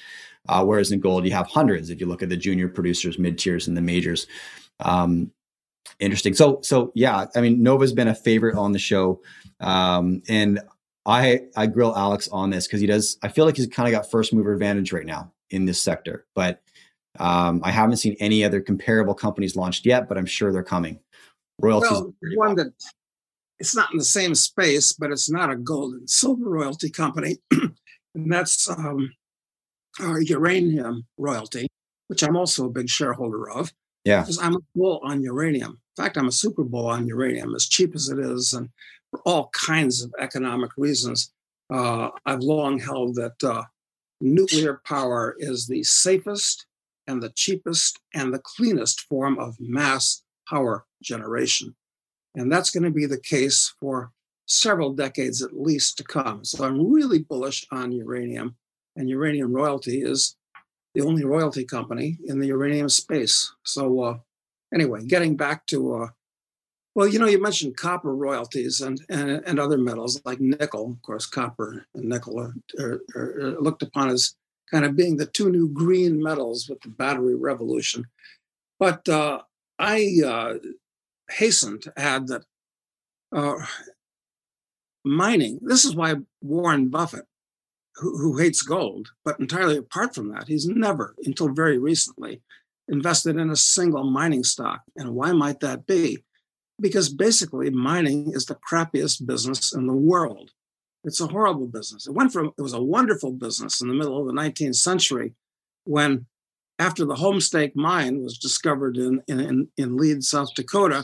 Uh, 0.50 0.64
whereas 0.64 0.92
in 0.92 1.00
gold, 1.00 1.26
you 1.26 1.32
have 1.32 1.48
hundreds 1.48 1.90
if 1.90 2.00
you 2.00 2.06
look 2.06 2.22
at 2.22 2.30
the 2.30 2.38
junior 2.38 2.68
producers, 2.68 3.18
mid 3.18 3.38
tiers, 3.38 3.68
and 3.68 3.78
the 3.78 3.82
majors. 3.82 4.28
Um, 4.80 5.32
interesting. 6.00 6.34
So, 6.34 6.60
so 6.62 6.92
yeah, 6.96 7.26
I 7.36 7.42
mean, 7.42 7.64
Nova's 7.64 7.94
been 7.94 8.10
a 8.10 8.16
favorite 8.16 8.58
on 8.58 8.74
the 8.74 8.80
show, 8.80 9.22
um, 9.60 10.22
and 10.28 10.60
I 11.06 11.42
I 11.56 11.68
grill 11.68 11.96
Alex 11.96 12.28
on 12.30 12.50
this 12.50 12.68
because 12.68 12.82
he 12.82 12.88
does. 12.88 13.18
I 13.22 13.28
feel 13.28 13.46
like 13.46 13.58
he's 13.58 13.68
kind 13.68 13.88
of 13.88 13.92
got 13.92 14.10
first 14.10 14.34
mover 14.34 14.54
advantage 14.54 14.94
right 14.94 15.06
now 15.06 15.32
in 15.50 15.66
this 15.66 15.82
sector, 15.82 16.26
but 16.34 16.62
um, 17.20 17.62
I 17.64 17.72
haven't 17.72 17.98
seen 17.98 18.16
any 18.20 18.44
other 18.44 18.62
comparable 18.62 19.14
companies 19.14 19.56
launched 19.56 19.86
yet, 19.86 20.08
but 20.08 20.18
I'm 20.18 20.26
sure 20.26 20.52
they're 20.52 20.64
coming. 20.64 21.00
Royalties. 21.60 21.92
Well, 21.92 22.14
one 22.36 22.56
that 22.56 22.74
it's 23.60 23.76
not 23.76 23.92
in 23.92 23.98
the 23.98 24.04
same 24.04 24.34
space, 24.34 24.94
but 24.94 25.12
it's 25.12 25.30
not 25.30 25.52
a 25.52 25.56
gold 25.56 25.94
and 25.94 26.10
silver 26.10 26.50
royalty 26.50 26.90
company, 26.90 27.38
and 27.52 28.32
that's 28.32 28.70
um, 28.70 29.12
uh, 30.02 30.16
uranium 30.16 31.06
royalty, 31.18 31.68
which 32.08 32.24
I'm 32.24 32.36
also 32.36 32.66
a 32.66 32.72
big 32.72 32.90
shareholder 32.90 33.50
of. 33.50 33.72
Yeah. 34.06 34.22
Because 34.22 34.40
I'm 34.40 34.56
a 34.56 34.60
bull 34.76 35.00
on 35.04 35.22
uranium. 35.22 35.80
In 35.98 36.04
fact, 36.04 36.18
I'm 36.18 36.28
a 36.28 36.32
super 36.32 36.64
bull 36.64 36.88
on 36.88 37.08
uranium, 37.08 37.56
as 37.56 37.68
cheap 37.68 37.96
as 37.96 38.10
it 38.10 38.20
is, 38.20 38.54
and 38.54 38.70
for 39.14 39.22
all 39.26 39.50
kinds 39.50 40.02
of 40.02 40.12
economic 40.20 40.72
reasons. 40.76 41.32
Uh, 41.72 42.10
I've 42.26 42.40
long 42.40 42.80
held 42.80 43.16
that 43.16 43.44
uh, 43.44 43.64
nuclear 44.20 44.82
power 44.86 45.36
is 45.38 45.68
the 45.68 45.84
safest 45.84 46.66
and 47.06 47.22
the 47.22 47.30
cheapest 47.36 48.00
and 48.16 48.34
the 48.34 48.42
cleanest 48.44 49.02
form 49.02 49.38
of 49.38 49.56
mass 49.60 50.24
power 50.50 50.86
generation. 51.02 51.76
And 52.36 52.52
that's 52.52 52.72
going 52.72 52.86
to 52.86 52.92
be 52.92 53.06
the 53.06 53.20
case 53.20 53.74
for 53.80 54.12
several 54.48 54.94
decades 54.94 55.44
at 55.44 55.60
least 55.62 55.98
to 55.98 56.04
come. 56.04 56.44
So 56.44 56.66
I'm 56.66 56.92
really 56.92 57.20
bullish 57.20 57.68
on 57.72 57.92
uranium 57.92 58.56
and 58.96 59.10
Uranium 59.10 59.54
Royalty 59.54 60.02
is 60.02 60.36
the 60.96 61.02
only 61.02 61.24
royalty 61.24 61.66
company 61.66 62.18
in 62.26 62.40
the 62.40 62.48
uranium 62.48 62.90
space. 62.90 63.52
So, 63.64 64.02
uh, 64.02 64.18
anyway, 64.74 65.04
getting 65.06 65.36
back 65.36 65.66
to, 65.68 65.96
uh, 65.96 66.08
well, 66.96 67.08
you 67.08 67.20
know, 67.20 67.28
you 67.28 67.42
mentioned 67.42 67.78
copper 67.78 68.16
royalties 68.16 68.82
and, 68.82 69.00
and, 69.10 69.42
and 69.46 69.60
other 69.60 69.78
metals 69.78 70.22
like 70.26 70.40
nickel. 70.40 70.92
Of 70.92 71.02
course, 71.02 71.26
copper 71.26 71.86
and 71.94 72.06
nickel 72.06 72.40
are, 72.40 72.54
are, 72.80 73.02
are 73.16 73.62
looked 73.62 73.82
upon 73.82 74.10
as 74.10 74.36
kind 74.70 74.86
of 74.86 74.96
being 74.96 75.18
the 75.18 75.26
two 75.26 75.52
new 75.52 75.70
green 75.70 76.22
metals 76.22 76.68
with 76.70 76.82
the 76.82 76.90
battery 76.90 77.36
revolution. 77.36 78.06
But 78.80 79.08
uh, 79.10 79.42
I 79.80 80.18
uh, 80.26 80.54
hasten 81.30 81.80
to 81.82 81.94
add 81.98 82.28
that 82.28 82.44
uh, 83.32 83.66
mining, 85.04 85.60
this 85.62 85.86
is 85.86 85.96
why 85.96 86.16
Warren 86.42 86.90
Buffett 86.90 87.26
who, 87.96 88.18
who 88.18 88.38
hates 88.38 88.62
gold, 88.62 89.10
but 89.24 89.40
entirely 89.40 89.78
apart 89.78 90.16
from 90.16 90.30
that, 90.30 90.48
he's 90.48 90.68
never, 90.68 91.16
until 91.26 91.50
very 91.50 91.78
recently, 91.78 92.42
invested 92.88 93.38
in 93.38 93.50
a 93.50 93.56
single 93.56 94.04
mining 94.04 94.44
stock. 94.44 94.82
And 94.96 95.16
why 95.16 95.32
might 95.32 95.60
that 95.62 95.86
be? 95.86 96.24
Because 96.80 97.10
basically, 97.10 97.70
mining 97.70 98.32
is 98.34 98.46
the 98.46 98.56
crappiest 98.56 99.26
business 99.26 99.74
in 99.74 99.88
the 99.88 99.94
world. 99.94 100.52
It's 101.04 101.22
a 101.22 101.28
horrible 101.28 101.68
business. 101.68 102.08
It 102.08 102.14
went 102.14 102.32
from, 102.32 102.54
it 102.58 102.62
was 102.62 102.74
a 102.74 102.82
wonderful 102.82 103.32
business 103.32 103.82
in 103.82 103.88
the 103.88 103.94
middle 103.94 104.20
of 104.20 104.28
the 104.28 104.34
19th 104.34 104.76
century 104.76 105.34
when 105.84 106.26
after 106.80 107.06
the 107.06 107.16
Homestake 107.16 107.76
mine 107.76 108.24
was 108.24 108.38
discovered 108.38 108.98
in, 108.98 109.22
in, 109.28 109.68
in 109.78 109.98
Lead, 109.98 110.24
South 110.24 110.54
Dakota, 110.56 111.04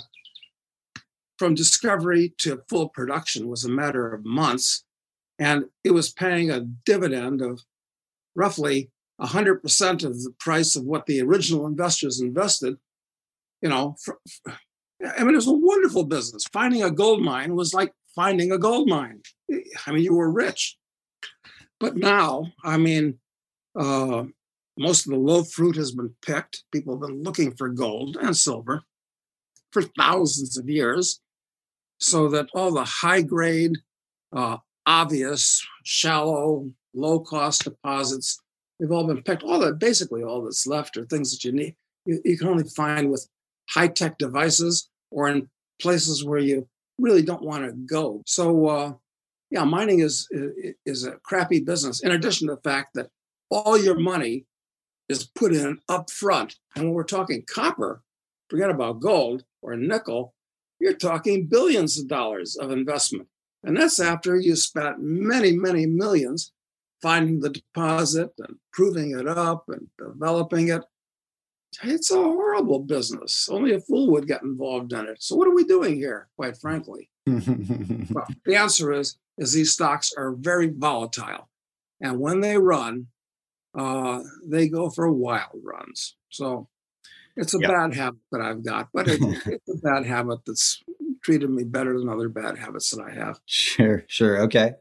from 1.38 1.56
discovery 1.56 2.34
to 2.40 2.64
full 2.68 2.90
production 2.90 3.48
was 3.48 3.64
a 3.64 3.70
matter 3.70 4.14
of 4.14 4.26
months. 4.26 4.84
And 5.38 5.66
it 5.84 5.92
was 5.92 6.12
paying 6.12 6.52
a 6.52 6.62
dividend 6.62 7.42
of 7.42 7.62
roughly 8.36 8.92
100% 9.22 10.04
of 10.04 10.24
the 10.24 10.34
price 10.40 10.76
of 10.76 10.84
what 10.84 11.06
the 11.06 11.22
original 11.22 11.66
investors 11.66 12.20
invested. 12.20 12.78
You 13.62 13.70
know, 13.70 13.96
for, 14.04 14.20
I 15.04 15.24
mean, 15.24 15.34
it 15.34 15.38
was 15.38 15.48
a 15.48 15.54
wonderful 15.54 16.04
business. 16.04 16.44
Finding 16.52 16.84
a 16.84 16.92
gold 16.92 17.22
mine 17.22 17.56
was 17.56 17.74
like 17.74 17.94
finding 18.16 18.52
a 18.52 18.58
gold 18.58 18.90
mine. 18.90 19.22
I 19.86 19.92
mean, 19.92 20.04
you 20.04 20.14
were 20.14 20.32
rich. 20.32 20.78
But 21.80 21.96
now, 21.96 22.52
I 22.64 22.78
mean, 22.78 23.20
uh, 23.80 24.26
most 24.78 25.06
of 25.06 25.12
the 25.12 25.20
low 25.20 25.44
fruit 25.44 25.76
has 25.78 25.94
been 25.94 26.14
picked. 26.22 26.64
People 26.72 26.96
have 26.96 27.08
been 27.08 27.24
looking 27.24 27.56
for 27.56 27.70
gold 27.70 28.18
and 28.22 28.36
silver 28.36 28.82
for 29.72 29.84
thousands 29.84 30.58
of 30.58 30.68
years, 30.68 31.22
so 32.00 32.28
that 32.30 32.50
all 32.54 32.72
the 32.72 32.84
high 32.84 33.22
grade, 33.22 33.78
uh, 34.36 34.58
obvious, 34.86 35.66
shallow, 35.84 36.72
low 36.94 37.20
cost 37.20 37.64
deposits 37.64 38.40
they've 38.80 38.92
all 38.92 39.06
been 39.06 39.22
picked. 39.22 39.44
All 39.44 39.60
that 39.60 39.80
basically 39.80 40.24
all 40.24 40.42
that's 40.44 40.66
left 40.66 40.98
are 40.98 41.06
things 41.06 41.32
that 41.32 41.44
you 41.44 41.52
need 41.52 41.76
you, 42.06 42.22
you 42.26 42.38
can 42.38 42.48
only 42.48 42.64
find 42.64 43.10
with 43.10 43.28
high 43.70 43.88
tech 43.88 44.18
devices 44.18 44.90
or 45.12 45.30
in 45.30 45.50
places 45.82 46.24
where 46.24 46.40
you 46.40 46.68
really 46.98 47.22
don't 47.22 47.44
want 47.44 47.64
to 47.64 47.72
go. 47.72 48.22
So 48.26 48.68
uh, 48.68 48.94
yeah, 49.50 49.64
mining 49.64 50.00
is 50.00 50.28
is 50.86 51.06
a 51.06 51.18
crappy 51.24 51.60
business. 51.60 52.02
In 52.02 52.12
addition 52.12 52.48
to 52.48 52.56
the 52.56 52.62
fact 52.62 52.90
that 52.96 53.10
all 53.50 53.78
your 53.78 53.98
money 53.98 54.46
is 55.08 55.26
put 55.26 55.54
in 55.54 55.80
up 55.90 56.10
front. 56.12 56.56
And 56.76 56.86
when 56.86 56.94
we're 56.94 57.04
talking 57.04 57.44
copper, 57.52 58.04
forget 58.50 58.70
about 58.70 59.02
gold 59.02 59.44
or 59.62 59.76
nickel, 59.76 60.36
you're 60.80 60.94
talking 60.94 61.48
billions 61.48 62.00
of 62.00 62.08
dollars 62.08 62.56
of 62.56 62.72
investment. 62.72 63.28
And 63.64 63.76
that's 63.76 64.00
after 64.00 64.38
you 64.38 64.56
spent 64.56 65.00
many, 65.00 65.52
many 65.52 65.86
millions 65.86 66.54
finding 67.02 67.40
the 67.40 67.50
deposit 67.50 68.32
and 68.38 68.58
proving 68.72 69.18
it 69.18 69.28
up 69.28 69.66
and 69.68 69.88
developing 69.98 70.70
it. 70.70 70.84
It's 71.84 72.12
a 72.12 72.16
horrible 72.16 72.80
business. 72.80 73.48
Only 73.50 73.74
a 73.74 73.80
fool 73.80 74.12
would 74.12 74.28
get 74.28 74.44
involved 74.44 74.94
in 74.94 75.08
it. 75.08 75.22
So 75.22 75.36
what 75.36 75.48
are 75.48 75.54
we 75.54 75.64
doing 75.64 75.96
here, 75.96 76.28
quite 76.36 76.58
frankly? 76.58 77.10
well, 77.26 78.28
the 78.46 78.56
answer 78.56 78.92
is 78.92 79.18
is 79.38 79.54
these 79.54 79.72
stocks 79.72 80.12
are 80.18 80.34
very 80.34 80.68
volatile. 80.68 81.50
And 82.02 82.20
when 82.20 82.42
they 82.42 82.58
run, 82.58 83.08
uh, 83.78 84.22
they 84.46 84.68
go 84.68 84.90
for 84.90 85.12
wild 85.12 85.62
runs. 85.64 86.16
So 86.30 86.68
it's 87.36 87.54
a 87.54 87.60
yep. 87.60 87.70
bad 87.70 87.94
habit 87.94 88.20
that 88.32 88.42
I've 88.42 88.66
got, 88.66 88.90
but 88.94 89.08
it, 89.08 89.20
it's 89.46 89.70
a 89.70 89.78
bad 89.78 90.06
habit 90.06 90.40
that's 90.46 90.84
treated 91.24 91.50
me 91.50 91.64
better 91.64 91.98
than 91.98 92.10
other 92.10 92.30
bad 92.30 92.58
habits 92.58 92.90
that 92.92 93.04
I 93.04 93.12
have. 93.12 93.40
Sure, 93.46 94.04
sure. 94.08 94.42
Okay. 94.42 94.74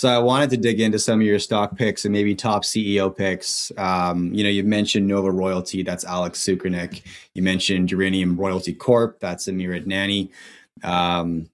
So 0.00 0.08
I 0.08 0.18
wanted 0.18 0.48
to 0.48 0.56
dig 0.56 0.80
into 0.80 0.98
some 0.98 1.20
of 1.20 1.26
your 1.26 1.38
stock 1.38 1.76
picks 1.76 2.06
and 2.06 2.12
maybe 2.12 2.34
top 2.34 2.64
CEO 2.64 3.14
picks. 3.14 3.70
Um, 3.76 4.32
you 4.32 4.42
know, 4.42 4.48
you 4.48 4.64
mentioned 4.64 5.06
Nova 5.06 5.30
Royalty, 5.30 5.82
that's 5.82 6.06
Alex 6.06 6.38
Tsukernik. 6.38 7.02
You 7.34 7.42
mentioned 7.42 7.90
Uranium 7.90 8.34
Royalty 8.34 8.72
Corp, 8.72 9.20
that's 9.20 9.46
Amir 9.46 9.78
Adnani. 9.78 10.30
Um, 10.82 11.50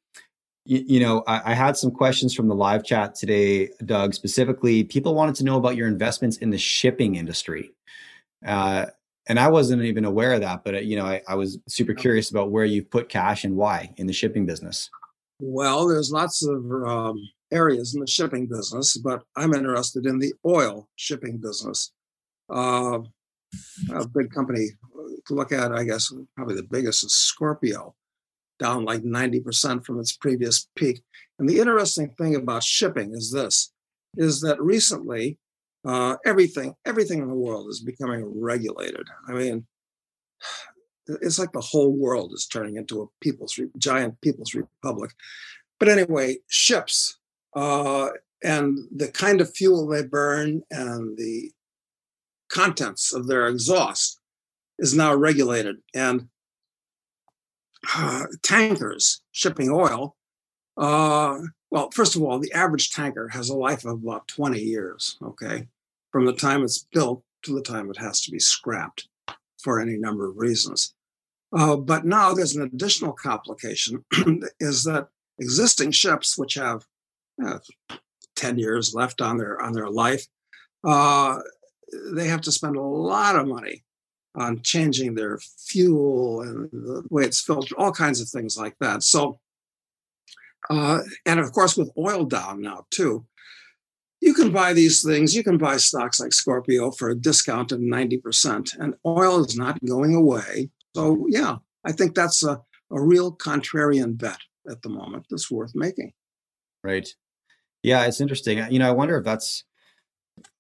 you, 0.64 0.84
you 0.86 1.00
know, 1.00 1.24
I, 1.26 1.50
I, 1.50 1.54
had 1.54 1.76
some 1.76 1.90
questions 1.90 2.36
from 2.36 2.46
the 2.46 2.54
live 2.54 2.84
chat 2.84 3.16
today, 3.16 3.70
Doug. 3.84 4.14
Specifically, 4.14 4.84
people 4.84 5.16
wanted 5.16 5.34
to 5.34 5.44
know 5.44 5.56
about 5.56 5.74
your 5.74 5.88
investments 5.88 6.36
in 6.36 6.50
the 6.50 6.58
shipping 6.58 7.16
industry. 7.16 7.72
Uh, 8.46 8.86
and 9.26 9.40
I 9.40 9.48
wasn't 9.48 9.82
even 9.82 10.04
aware 10.04 10.34
of 10.34 10.42
that, 10.42 10.62
but 10.62 10.76
uh, 10.76 10.78
you 10.78 10.94
know, 10.94 11.04
I, 11.04 11.20
I, 11.26 11.34
was 11.34 11.58
super 11.66 11.94
curious 11.94 12.30
about 12.30 12.52
where 12.52 12.64
you've 12.64 12.92
put 12.92 13.08
cash 13.08 13.42
and 13.42 13.56
why 13.56 13.92
in 13.96 14.06
the 14.06 14.12
shipping 14.12 14.46
business. 14.46 14.88
Well, 15.40 15.88
there's 15.88 16.12
lots 16.12 16.46
of 16.46 16.64
um, 16.86 17.18
areas 17.52 17.94
in 17.94 18.00
the 18.00 18.06
shipping 18.06 18.46
business, 18.46 18.96
but 18.96 19.22
I'm 19.36 19.54
interested 19.54 20.06
in 20.06 20.18
the 20.18 20.34
oil 20.44 20.88
shipping 20.96 21.38
business. 21.38 21.92
Uh, 22.48 23.00
a 23.92 24.06
big 24.08 24.30
company 24.30 24.68
to 25.26 25.34
look 25.34 25.52
at, 25.52 25.72
I 25.72 25.84
guess, 25.84 26.12
probably 26.34 26.56
the 26.56 26.68
biggest 26.70 27.04
is 27.04 27.14
Scorpio 27.14 27.94
down 28.58 28.84
like 28.84 29.02
90% 29.02 29.84
from 29.84 30.00
its 30.00 30.16
previous 30.16 30.68
peak. 30.76 31.02
And 31.38 31.48
the 31.48 31.58
interesting 31.58 32.10
thing 32.16 32.34
about 32.36 32.62
shipping 32.62 33.14
is 33.14 33.30
this, 33.30 33.72
is 34.16 34.40
that 34.40 34.60
recently 34.60 35.38
uh, 35.84 36.16
everything, 36.24 36.74
everything 36.84 37.20
in 37.20 37.28
the 37.28 37.34
world 37.34 37.68
is 37.68 37.80
becoming 37.80 38.40
regulated. 38.40 39.06
I 39.28 39.32
mean, 39.32 39.66
it's 41.06 41.38
like 41.38 41.52
the 41.52 41.60
whole 41.60 41.92
world 41.92 42.32
is 42.34 42.46
turning 42.46 42.76
into 42.76 43.02
a 43.02 43.06
people's 43.20 43.58
giant 43.78 44.20
people's 44.20 44.54
republic. 44.54 45.12
But 45.78 45.88
anyway, 45.88 46.38
ships 46.48 47.18
uh, 47.56 48.10
and 48.44 48.78
the 48.94 49.08
kind 49.08 49.40
of 49.40 49.52
fuel 49.56 49.88
they 49.88 50.02
burn 50.02 50.62
and 50.70 51.16
the 51.16 51.50
contents 52.48 53.12
of 53.12 53.26
their 53.26 53.48
exhaust 53.48 54.20
is 54.78 54.94
now 54.94 55.14
regulated. 55.14 55.76
And 55.94 56.28
uh, 57.94 58.24
tankers 58.42 59.22
shipping 59.32 59.70
oil, 59.70 60.16
uh, 60.76 61.38
well, 61.70 61.90
first 61.90 62.14
of 62.14 62.22
all, 62.22 62.38
the 62.38 62.52
average 62.52 62.90
tanker 62.90 63.28
has 63.28 63.48
a 63.48 63.56
life 63.56 63.84
of 63.86 64.02
about 64.02 64.28
20 64.28 64.60
years, 64.60 65.16
okay, 65.22 65.66
from 66.12 66.26
the 66.26 66.34
time 66.34 66.62
it's 66.62 66.86
built 66.92 67.22
to 67.42 67.54
the 67.54 67.62
time 67.62 67.90
it 67.90 67.96
has 67.96 68.20
to 68.22 68.30
be 68.30 68.38
scrapped 68.38 69.08
for 69.62 69.80
any 69.80 69.96
number 69.96 70.28
of 70.28 70.36
reasons. 70.36 70.94
Uh, 71.56 71.76
but 71.76 72.04
now 72.04 72.34
there's 72.34 72.54
an 72.54 72.62
additional 72.62 73.14
complication 73.14 74.04
is 74.60 74.84
that 74.84 75.08
existing 75.38 75.90
ships, 75.90 76.36
which 76.36 76.54
have 76.54 76.84
uh, 77.44 77.58
10 78.36 78.58
years 78.58 78.94
left 78.94 79.20
on 79.20 79.38
their 79.38 79.60
on 79.60 79.72
their 79.72 79.88
life, 79.88 80.26
uh, 80.84 81.38
they 82.12 82.28
have 82.28 82.40
to 82.42 82.52
spend 82.52 82.76
a 82.76 82.80
lot 82.80 83.36
of 83.36 83.46
money 83.46 83.84
on 84.34 84.60
changing 84.62 85.14
their 85.14 85.38
fuel 85.38 86.42
and 86.42 86.70
the 86.70 87.02
way 87.10 87.24
it's 87.24 87.40
filtered, 87.40 87.76
all 87.78 87.92
kinds 87.92 88.20
of 88.20 88.28
things 88.28 88.56
like 88.58 88.76
that. 88.80 89.02
So, 89.02 89.40
uh, 90.68 91.00
and 91.24 91.40
of 91.40 91.52
course, 91.52 91.76
with 91.76 91.90
oil 91.96 92.24
down 92.24 92.60
now 92.60 92.84
too, 92.90 93.24
you 94.20 94.34
can 94.34 94.52
buy 94.52 94.72
these 94.72 95.02
things. 95.02 95.34
You 95.34 95.42
can 95.42 95.58
buy 95.58 95.76
stocks 95.76 96.20
like 96.20 96.32
Scorpio 96.32 96.90
for 96.90 97.10
a 97.10 97.14
discount 97.14 97.72
of 97.72 97.80
90%, 97.80 98.78
and 98.78 98.94
oil 99.06 99.44
is 99.44 99.56
not 99.56 99.82
going 99.84 100.14
away. 100.14 100.70
So, 100.94 101.26
yeah, 101.28 101.56
I 101.84 101.92
think 101.92 102.14
that's 102.14 102.42
a, 102.42 102.60
a 102.90 103.00
real 103.00 103.32
contrarian 103.32 104.18
bet 104.18 104.38
at 104.68 104.82
the 104.82 104.88
moment 104.88 105.26
that's 105.30 105.50
worth 105.50 105.72
making. 105.74 106.12
Right. 106.82 107.08
Yeah, 107.86 108.04
it's 108.06 108.20
interesting. 108.20 108.58
You 108.68 108.80
know, 108.80 108.88
I 108.88 108.90
wonder 108.90 109.16
if 109.16 109.24
that's 109.24 109.62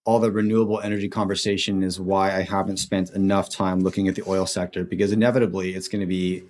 all 0.04 0.20
the 0.20 0.30
renewable 0.30 0.78
energy 0.78 1.08
conversation 1.08 1.82
is 1.82 1.98
why 1.98 2.32
I 2.32 2.42
haven't 2.42 2.76
spent 2.76 3.10
enough 3.10 3.50
time 3.50 3.80
looking 3.80 4.06
at 4.06 4.14
the 4.14 4.22
oil 4.28 4.46
sector 4.46 4.84
because 4.84 5.10
inevitably 5.10 5.74
it's 5.74 5.88
going 5.88 6.02
to 6.02 6.06
be 6.06 6.44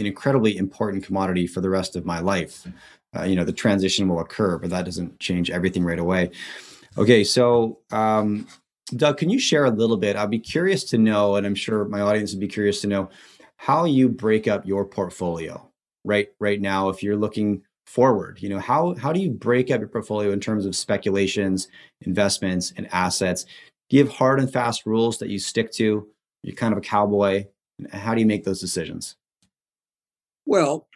an 0.00 0.06
incredibly 0.06 0.56
important 0.56 1.04
commodity 1.04 1.46
for 1.46 1.60
the 1.60 1.70
rest 1.70 1.94
of 1.94 2.04
my 2.04 2.18
life. 2.18 2.66
Uh, 3.16 3.22
you 3.22 3.36
know, 3.36 3.44
the 3.44 3.52
transition 3.52 4.08
will 4.08 4.18
occur, 4.18 4.58
but 4.58 4.70
that 4.70 4.84
doesn't 4.84 5.20
change 5.20 5.50
everything 5.50 5.84
right 5.84 6.00
away. 6.00 6.32
Okay, 6.98 7.22
so 7.22 7.78
um, 7.92 8.48
Doug, 8.96 9.18
can 9.18 9.30
you 9.30 9.38
share 9.38 9.66
a 9.66 9.70
little 9.70 9.96
bit? 9.96 10.16
I'd 10.16 10.30
be 10.30 10.40
curious 10.40 10.82
to 10.86 10.98
know, 10.98 11.36
and 11.36 11.46
I'm 11.46 11.54
sure 11.54 11.84
my 11.84 12.00
audience 12.00 12.32
would 12.32 12.40
be 12.40 12.48
curious 12.48 12.80
to 12.80 12.88
know 12.88 13.08
how 13.54 13.84
you 13.84 14.08
break 14.08 14.48
up 14.48 14.66
your 14.66 14.84
portfolio 14.84 15.70
right 16.02 16.26
right 16.40 16.60
now. 16.60 16.88
If 16.88 17.04
you're 17.04 17.16
looking 17.16 17.62
forward? 17.88 18.38
You 18.40 18.50
know 18.50 18.58
how 18.58 18.94
how 18.94 19.12
do 19.12 19.20
you 19.20 19.30
break 19.30 19.70
up 19.70 19.80
your 19.80 19.88
portfolio 19.88 20.30
in 20.30 20.40
terms 20.40 20.66
of 20.66 20.76
speculations 20.76 21.68
investments 22.02 22.72
and 22.76 22.88
assets? 22.92 23.44
Do 23.88 23.96
you 23.96 24.04
have 24.04 24.12
hard 24.12 24.40
and 24.40 24.52
fast 24.52 24.86
rules 24.86 25.18
that 25.18 25.30
you 25.30 25.38
stick 25.38 25.72
to? 25.72 26.06
You're 26.42 26.56
kind 26.56 26.72
of 26.72 26.78
a 26.78 26.82
cowboy. 26.82 27.46
How 27.92 28.14
do 28.14 28.20
you 28.20 28.26
make 28.26 28.44
those 28.44 28.60
decisions? 28.60 29.16
Well 30.46 30.88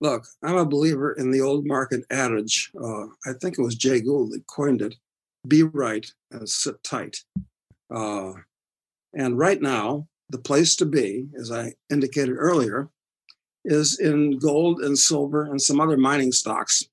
look 0.00 0.26
i'm 0.42 0.56
a 0.56 0.64
believer 0.64 1.12
in 1.12 1.30
the 1.30 1.40
old 1.40 1.64
market 1.64 2.04
adage 2.10 2.70
uh, 2.82 3.04
i 3.26 3.32
think 3.40 3.56
it 3.56 3.62
was 3.62 3.76
jay 3.76 4.00
gould 4.00 4.32
that 4.32 4.46
coined 4.48 4.82
it 4.82 4.94
be 5.46 5.62
right 5.62 6.06
and 6.30 6.48
sit 6.48 6.82
tight. 6.82 7.18
Uh, 7.94 8.32
and 9.14 9.38
right 9.38 9.60
now 9.60 10.06
the 10.30 10.38
place 10.38 10.74
to 10.76 10.86
be 10.86 11.28
as 11.38 11.50
i 11.50 11.72
indicated 11.90 12.34
earlier 12.36 12.88
is 13.64 13.98
in 13.98 14.38
gold 14.38 14.80
and 14.80 14.98
silver 14.98 15.44
and 15.44 15.60
some 15.60 15.80
other 15.80 15.96
mining 15.96 16.32
stocks. 16.32 16.86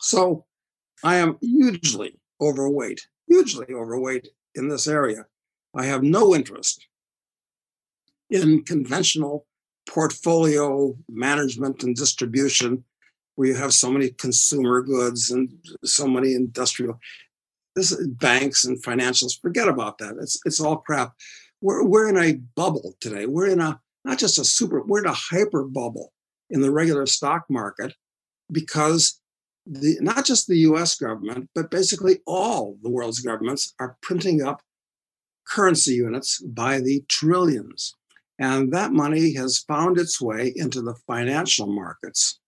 So 0.00 0.44
I 1.04 1.16
am 1.16 1.38
hugely 1.40 2.18
overweight, 2.40 3.00
hugely 3.28 3.66
overweight 3.72 4.28
in 4.54 4.68
this 4.68 4.86
area. 4.86 5.26
I 5.74 5.84
have 5.86 6.02
no 6.02 6.34
interest 6.34 6.86
in 8.30 8.62
conventional 8.64 9.46
portfolio 9.88 10.96
management 11.08 11.82
and 11.82 11.94
distribution 11.96 12.84
where 13.34 13.48
you 13.48 13.54
have 13.54 13.72
so 13.72 13.90
many 13.90 14.10
consumer 14.10 14.82
goods 14.82 15.30
and 15.30 15.50
so 15.84 16.06
many 16.06 16.34
industrial. 16.34 17.00
this 17.74 17.96
banks 18.06 18.64
and 18.64 18.82
financials, 18.82 19.40
forget 19.40 19.68
about 19.68 19.98
that. 19.98 20.16
It's 20.20 20.38
it's 20.44 20.60
all 20.60 20.76
crap. 20.76 21.14
We're 21.60 21.84
we're 21.84 22.08
in 22.08 22.18
a 22.18 22.34
bubble 22.54 22.94
today. 23.00 23.26
We're 23.26 23.48
in 23.48 23.60
a 23.60 23.80
not 24.04 24.18
just 24.18 24.38
a 24.38 24.44
super, 24.44 24.82
we're 24.82 25.00
in 25.00 25.06
a 25.06 25.12
hyper 25.12 25.64
bubble 25.64 26.12
in 26.50 26.60
the 26.60 26.70
regular 26.70 27.06
stock 27.06 27.44
market 27.48 27.94
because 28.50 29.20
the 29.66 29.96
not 30.00 30.24
just 30.24 30.48
the 30.48 30.58
US 30.58 30.96
government, 30.96 31.48
but 31.54 31.70
basically 31.70 32.20
all 32.26 32.76
the 32.82 32.90
world's 32.90 33.20
governments 33.20 33.74
are 33.78 33.96
printing 34.02 34.42
up 34.42 34.60
currency 35.46 35.94
units 35.94 36.40
by 36.42 36.80
the 36.80 37.04
trillions. 37.08 37.94
And 38.38 38.72
that 38.72 38.92
money 38.92 39.34
has 39.34 39.58
found 39.58 39.98
its 39.98 40.20
way 40.20 40.52
into 40.56 40.82
the 40.82 40.94
financial 41.06 41.66
markets. 41.66 42.40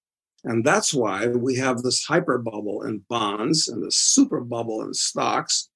And 0.44 0.64
that's 0.64 0.92
why 0.92 1.26
we 1.26 1.56
have 1.56 1.82
this 1.82 2.04
hyper 2.04 2.38
bubble 2.38 2.82
in 2.82 3.04
bonds 3.08 3.68
and 3.68 3.82
this 3.82 3.96
super 3.96 4.40
bubble 4.40 4.82
in 4.82 4.92
stocks. 4.92 5.70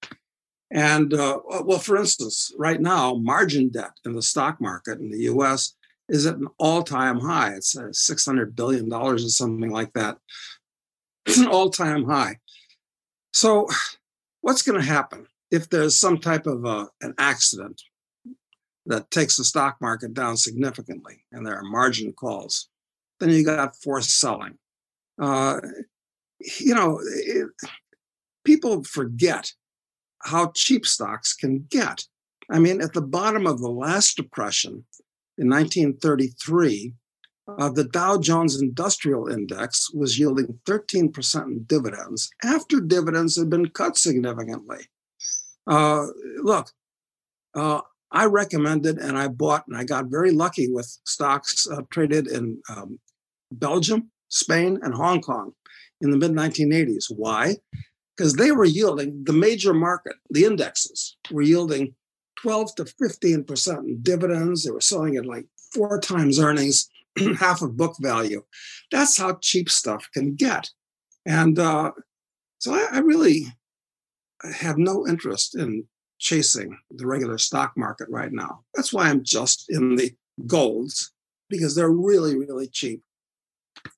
And 0.70 1.14
uh, 1.14 1.40
well, 1.64 1.78
for 1.78 1.96
instance, 1.96 2.52
right 2.58 2.80
now, 2.80 3.14
margin 3.14 3.70
debt 3.70 3.92
in 4.04 4.12
the 4.14 4.22
stock 4.22 4.60
market 4.60 4.98
in 5.00 5.10
the 5.10 5.22
US 5.22 5.74
is 6.08 6.26
at 6.26 6.36
an 6.36 6.48
all 6.58 6.82
time 6.82 7.20
high. 7.20 7.54
It's 7.54 7.76
uh, 7.76 7.88
$600 7.92 8.54
billion 8.54 8.92
or 8.92 9.18
something 9.18 9.70
like 9.70 9.92
that. 9.94 10.18
It's 11.26 11.38
an 11.38 11.46
all 11.46 11.70
time 11.70 12.04
high. 12.04 12.38
So, 13.32 13.68
what's 14.40 14.62
going 14.62 14.80
to 14.80 14.86
happen 14.86 15.26
if 15.50 15.68
there's 15.68 15.96
some 15.96 16.18
type 16.18 16.46
of 16.46 16.64
uh, 16.64 16.86
an 17.00 17.14
accident 17.18 17.82
that 18.86 19.10
takes 19.10 19.36
the 19.36 19.44
stock 19.44 19.76
market 19.80 20.14
down 20.14 20.36
significantly 20.36 21.24
and 21.32 21.46
there 21.46 21.56
are 21.56 21.62
margin 21.62 22.12
calls? 22.12 22.68
Then 23.20 23.30
you 23.30 23.44
got 23.44 23.76
forced 23.76 24.18
selling. 24.18 24.58
Uh, 25.20 25.60
you 26.60 26.74
know, 26.74 27.00
it, 27.02 27.48
people 28.44 28.84
forget 28.84 29.52
how 30.22 30.52
cheap 30.54 30.86
stocks 30.86 31.34
can 31.34 31.66
get. 31.70 32.04
I 32.50 32.58
mean, 32.58 32.80
at 32.80 32.92
the 32.92 33.02
bottom 33.02 33.46
of 33.46 33.60
the 33.60 33.70
last 33.70 34.16
depression 34.16 34.84
in 35.36 35.48
1933, 35.48 36.94
uh, 37.58 37.70
the 37.70 37.84
Dow 37.84 38.18
Jones 38.18 38.60
Industrial 38.60 39.28
Index 39.28 39.90
was 39.92 40.18
yielding 40.18 40.58
13% 40.66 41.44
in 41.44 41.62
dividends 41.64 42.30
after 42.44 42.80
dividends 42.80 43.36
had 43.36 43.48
been 43.48 43.68
cut 43.70 43.96
significantly. 43.96 44.86
Uh, 45.66 46.06
look, 46.42 46.70
uh, 47.54 47.80
I 48.10 48.24
recommended 48.26 48.98
and 48.98 49.18
I 49.18 49.28
bought 49.28 49.64
and 49.66 49.76
I 49.76 49.84
got 49.84 50.06
very 50.06 50.30
lucky 50.30 50.70
with 50.70 50.86
stocks 51.04 51.66
uh, 51.70 51.82
traded 51.90 52.26
in 52.26 52.60
um, 52.68 52.98
Belgium, 53.52 54.10
Spain, 54.28 54.78
and 54.82 54.94
Hong 54.94 55.20
Kong 55.20 55.52
in 56.00 56.10
the 56.10 56.16
mid 56.16 56.32
1980s. 56.32 57.06
Why? 57.10 57.56
Because 58.18 58.34
they 58.34 58.50
were 58.50 58.64
yielding 58.64 59.22
the 59.22 59.32
major 59.32 59.72
market, 59.72 60.16
the 60.28 60.44
indexes 60.44 61.16
were 61.30 61.42
yielding 61.42 61.94
12 62.42 62.74
to 62.74 62.84
15% 62.84 63.78
in 63.78 64.02
dividends. 64.02 64.64
They 64.64 64.72
were 64.72 64.80
selling 64.80 65.16
at 65.16 65.24
like 65.24 65.46
four 65.72 66.00
times 66.00 66.40
earnings, 66.40 66.88
half 67.38 67.62
of 67.62 67.76
book 67.76 67.94
value. 68.00 68.42
That's 68.90 69.16
how 69.16 69.38
cheap 69.40 69.70
stuff 69.70 70.08
can 70.12 70.34
get. 70.34 70.68
And 71.26 71.60
uh, 71.60 71.92
so 72.58 72.74
I, 72.74 72.88
I 72.92 72.98
really 72.98 73.46
have 74.42 74.78
no 74.78 75.06
interest 75.06 75.54
in 75.54 75.84
chasing 76.18 76.76
the 76.90 77.06
regular 77.06 77.38
stock 77.38 77.72
market 77.76 78.08
right 78.10 78.32
now. 78.32 78.64
That's 78.74 78.92
why 78.92 79.08
I'm 79.08 79.22
just 79.22 79.66
in 79.68 79.94
the 79.94 80.12
golds 80.46 81.12
because 81.48 81.74
they're 81.74 81.90
really, 81.90 82.36
really 82.36 82.66
cheap. 82.66 83.02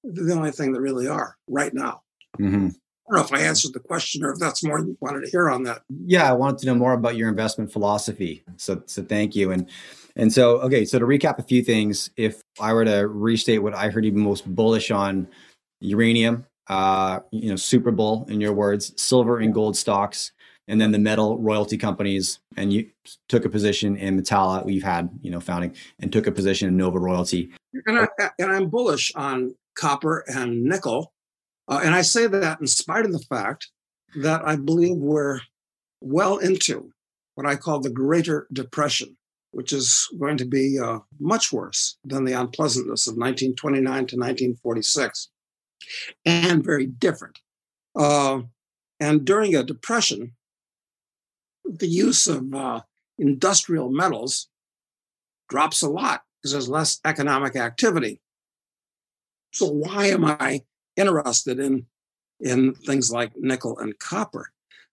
They're 0.05 0.27
the 0.27 0.35
only 0.35 0.51
thing 0.51 0.73
that 0.73 0.81
really 0.81 1.09
are 1.09 1.37
right 1.49 1.73
now. 1.73 2.03
Mm-hmm. 2.39 2.69
I 3.11 3.17
don't 3.17 3.31
know 3.31 3.37
if 3.37 3.43
I 3.43 3.45
answered 3.45 3.73
the 3.73 3.81
question 3.81 4.25
or 4.25 4.31
if 4.31 4.39
that's 4.39 4.63
more 4.63 4.79
you 4.79 4.97
wanted 5.01 5.25
to 5.25 5.31
hear 5.31 5.51
on 5.51 5.65
that. 5.65 5.83
Yeah, 6.05 6.31
I 6.31 6.33
wanted 6.33 6.59
to 6.59 6.67
know 6.67 6.77
more 6.77 6.93
about 6.93 7.17
your 7.17 7.29
investment 7.29 7.73
philosophy. 7.73 8.45
So, 8.57 8.83
so 8.87 9.03
thank 9.03 9.35
you. 9.35 9.51
And 9.51 9.69
and 10.17 10.33
so, 10.33 10.61
okay, 10.61 10.85
so 10.85 10.99
to 10.99 11.05
recap 11.05 11.39
a 11.39 11.43
few 11.43 11.63
things, 11.63 12.11
if 12.17 12.43
I 12.61 12.73
were 12.73 12.85
to 12.85 13.09
restate 13.09 13.63
what 13.63 13.75
I 13.75 13.89
heard 13.89 14.05
you 14.05 14.13
most 14.13 14.47
bullish 14.55 14.91
on, 14.91 15.29
uranium, 15.81 16.47
uh, 16.69 17.21
you 17.33 17.49
know, 17.49 17.57
Super 17.57 17.91
Bull 17.91 18.27
in 18.29 18.41
your 18.41 18.53
words, 18.53 18.93
silver 19.01 19.39
and 19.39 19.53
gold 19.53 19.77
stocks, 19.77 20.33
and 20.69 20.81
then 20.81 20.93
the 20.93 20.99
metal 20.99 21.39
royalty 21.39 21.77
companies, 21.77 22.39
and 22.57 22.73
you 22.73 22.89
took 23.29 23.45
a 23.45 23.49
position 23.49 23.97
in 23.97 24.21
Metalla. 24.21 24.65
We've 24.65 24.83
had, 24.83 25.11
you 25.21 25.31
know, 25.31 25.41
founding, 25.41 25.75
and 25.99 26.13
took 26.13 26.27
a 26.29 26.33
position 26.33 26.69
in 26.69 26.77
Nova 26.77 26.99
Royalty. 26.99 27.51
And, 27.87 28.01
I, 28.01 28.31
and 28.39 28.53
I'm 28.53 28.69
bullish 28.69 29.13
on 29.17 29.55
copper 29.75 30.25
and 30.29 30.63
nickel, 30.63 31.13
uh, 31.71 31.81
and 31.85 31.95
I 31.95 32.03
say 32.03 32.27
that 32.27 32.61
in 32.61 32.67
spite 32.67 33.07
of 33.07 33.13
the 33.13 33.21
fact 33.21 33.71
that 34.17 34.43
I 34.45 34.57
believe 34.57 34.97
we're 34.97 35.41
well 36.01 36.39
into 36.39 36.93
what 37.37 37.47
I 37.47 37.55
call 37.55 37.79
the 37.79 37.91
Greater 37.91 38.49
Depression, 38.53 39.17
which 39.53 39.73
is 39.73 40.09
going 40.19 40.37
to 40.39 40.45
be 40.45 40.81
uh, 40.81 40.99
much 41.21 41.53
worse 41.53 41.97
than 42.05 42.25
the 42.25 42.33
unpleasantness 42.33 43.07
of 43.07 43.13
1929 43.13 43.85
to 43.85 44.17
1946, 44.17 45.29
and 46.27 46.65
very 46.65 46.87
different. 46.87 47.39
Uh, 47.97 48.41
and 48.99 49.25
during 49.25 49.55
a 49.55 49.63
depression, 49.63 50.33
the 51.65 51.89
use 51.89 52.27
of 52.27 52.53
uh, 52.53 52.81
industrial 53.17 53.91
metals 53.91 54.49
drops 55.49 55.83
a 55.83 55.89
lot 55.89 56.23
because 56.43 56.53
there's 56.53 56.69
less 56.69 56.99
economic 57.05 57.55
activity. 57.55 58.21
So 59.53 59.67
why 59.67 60.07
am 60.07 60.25
I 60.25 60.63
interested 60.97 61.59
in 61.59 61.87
in 62.41 62.75
things 62.75 63.11
like 63.13 63.33
nickel 63.37 63.79
and 63.79 63.99
copper? 63.99 64.51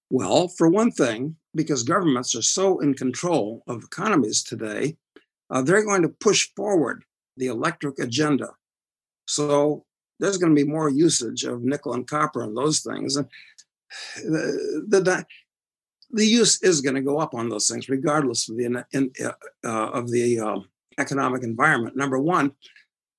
Well, 0.09 0.47
for 0.47 0.69
one 0.69 0.91
thing, 0.91 1.35
because 1.55 1.83
governments 1.83 2.35
are 2.35 2.41
so 2.41 2.79
in 2.79 2.93
control 2.93 3.63
of 3.67 3.83
economies 3.83 4.43
today, 4.43 4.97
uh, 5.49 5.61
they're 5.61 5.85
going 5.85 6.01
to 6.01 6.09
push 6.09 6.49
forward 6.55 7.03
the 7.35 7.47
electric 7.47 7.99
agenda. 7.99 8.49
So 9.27 9.85
there's 10.19 10.37
going 10.37 10.55
to 10.55 10.63
be 10.63 10.69
more 10.69 10.89
usage 10.89 11.43
of 11.43 11.63
nickel 11.63 11.93
and 11.93 12.07
copper 12.07 12.41
and 12.41 12.55
those 12.55 12.79
things. 12.81 13.15
And 13.15 13.27
the, 14.17 15.01
the, 15.01 15.25
the 16.11 16.25
use 16.25 16.61
is 16.63 16.81
going 16.81 16.95
to 16.95 17.01
go 17.01 17.19
up 17.19 17.33
on 17.33 17.49
those 17.49 17.67
things, 17.67 17.89
regardless 17.89 18.49
of 18.49 18.57
the 18.57 18.85
in, 18.93 19.11
uh, 19.23 19.31
uh, 19.65 19.89
of 19.89 20.09
the 20.09 20.39
um, 20.39 20.69
economic 20.97 21.43
environment. 21.43 21.95
Number 21.95 22.17
one, 22.17 22.53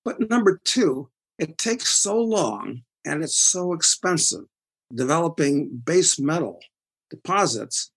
but 0.05 0.31
number 0.31 0.61
two, 0.65 1.11
it 1.39 1.59
takes 1.59 1.89
so 1.89 2.19
long 2.19 2.83
and 3.05 3.23
it's 3.23 3.39
so 3.39 3.73
expensive 3.73 4.45
developing 4.95 5.69
base 5.85 6.19
metal 6.19 6.61
deposits 7.11 7.91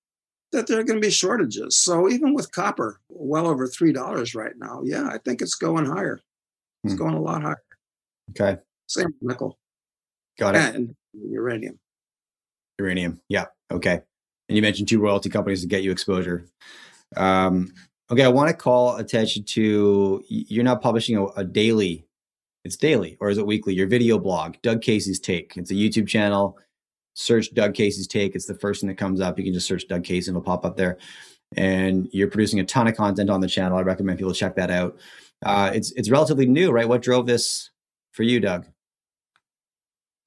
that 0.52 0.68
there 0.68 0.80
are 0.80 0.84
going 0.84 1.00
to 1.02 1.06
be 1.06 1.12
shortages. 1.12 1.78
So 1.78 2.10
even 2.10 2.34
with 2.34 2.52
copper, 2.52 3.00
well 3.10 3.48
over 3.48 3.68
three 3.68 3.94
dollars 3.94 4.36
right 4.36 4.54
now, 4.58 4.82
yeah, 4.84 5.08
I 5.08 5.18
think 5.18 5.42
it's 5.42 5.56
going 5.56 5.86
higher. 5.86 6.20
It's 6.84 6.94
hmm. 6.94 7.00
going 7.00 7.14
a 7.16 7.22
lot 7.22 7.42
higher. 7.42 7.64
Okay. 8.32 8.60
Same 8.88 9.14
nickel. 9.22 9.58
Got 10.38 10.56
it. 10.56 10.76
And 10.76 10.96
uranium. 11.14 11.80
Uranium. 12.80 13.22
Yeah. 13.30 13.46
Okay 13.72 14.02
and 14.52 14.58
you 14.58 14.62
mentioned 14.62 14.90
two 14.90 15.00
royalty 15.00 15.30
companies 15.30 15.62
to 15.62 15.68
get 15.68 15.82
you 15.82 15.92
exposure. 15.92 16.46
Um, 17.16 17.74
okay, 18.12 18.26
I 18.26 18.28
want 18.28 18.50
to 18.50 18.54
call 18.54 18.98
attention 18.98 19.46
to 19.46 20.22
you're 20.28 20.66
now 20.66 20.76
publishing 20.76 21.16
a, 21.16 21.26
a, 21.38 21.46
daily. 21.46 22.06
It's 22.64 22.78
daily, 22.78 23.18
or 23.20 23.30
is 23.30 23.40
it 23.40 23.46
weekly? 23.46 23.74
Your 23.74 23.88
video 23.88 24.20
blog, 24.20 24.56
Doug 24.62 24.82
Casey's 24.82 25.20
Take. 25.20 25.58
It's 25.58 25.72
a 25.72 25.76
YouTube 25.76 26.08
channel. 26.08 26.60
Search 27.16 27.54
Doug 27.54 27.74
Casey's 27.74 28.08
Take. 28.08 28.36
It's 28.36 28.46
the 28.46 28.56
first 28.56 28.82
thing 28.82 28.88
that 28.90 28.98
comes 28.98 29.20
up. 29.20 29.40
You 29.40 29.46
can 29.46 29.54
just 29.54 29.68
search 29.68 29.88
Doug 29.88 30.04
Casey 30.04 30.30
and 30.30 30.38
it'll 30.38 30.46
pop 30.46 30.64
up 30.64 30.78
there. 30.78 30.98
And 31.58 32.08
you're 32.14 32.30
producing 32.30 32.60
a 32.60 32.66
ton 32.66 32.88
of 32.88 32.96
content 32.96 33.30
on 33.30 33.42
the 33.42 33.48
channel. 33.48 33.78
I 33.78 33.82
recommend 33.82 34.20
people 34.20 34.34
check 34.34 34.56
that 34.56 34.70
out. 34.70 34.98
Uh, 35.44 35.72
it's 35.74 35.92
it's 35.94 36.10
relatively 36.12 36.46
new, 36.46 36.72
right? 36.72 36.88
What 36.88 37.02
drove 37.02 37.26
this 37.26 37.72
for 38.12 38.24
you, 38.24 38.40
Doug? 38.40 38.68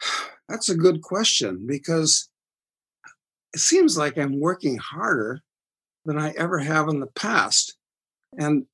That's 0.49 0.69
a 0.69 0.75
good 0.75 1.03
question 1.03 1.65
because 1.67 2.29
it 3.55 3.61
seems 3.61 3.97
like 3.97 4.19
I'm 4.19 4.41
working 4.41 4.77
harder 4.77 5.41
than 6.05 6.19
I 6.19 6.35
ever 6.37 6.59
have 6.59 6.89
in 6.89 6.99
the 6.99 7.07
past. 7.07 7.77
And 8.37 8.67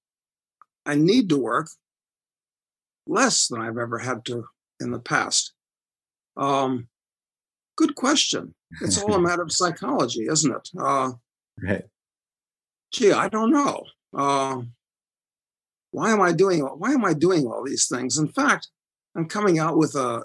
I 0.87 0.95
need 0.95 1.29
to 1.29 1.37
work 1.37 1.69
less 3.07 3.49
than 3.49 3.61
I've 3.61 3.79
ever 3.79 3.99
had 3.99 4.25
to 4.27 4.45
in 4.81 4.91
the 4.91 4.99
past. 4.99 5.53
Um, 6.37 6.89
good 7.77 7.95
question. 7.95 8.55
It's 8.81 9.03
all 9.03 9.15
a 9.15 9.21
matter 9.29 9.43
of 9.43 9.53
psychology, 9.53 10.27
isn't 10.31 10.55
it? 10.55 10.69
Uh, 10.79 11.13
right. 11.63 11.85
Gee, 12.93 13.13
I 13.13 13.29
don't 13.29 13.51
know. 13.51 13.85
Uh, 14.17 14.63
why 15.93 16.13
am 16.13 16.21
I 16.21 16.33
doing? 16.33 16.61
Why 16.61 16.93
am 16.93 17.05
I 17.05 17.15
doing 17.15 17.47
all 17.47 17.65
these 17.65 17.89
things? 17.89 18.19
In 18.19 18.29
fact, 18.29 18.69
I'm 19.17 19.27
coming 19.27 19.59
out 19.59 19.77
with 19.77 19.95
a 19.95 20.25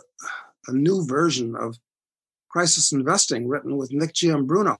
a 0.68 0.74
new 0.74 1.06
version 1.06 1.56
of 1.56 1.78
Crisis 2.50 2.92
Investing, 2.92 3.48
written 3.48 3.78
with 3.78 3.92
Nick 3.92 4.14
Giambruno. 4.14 4.78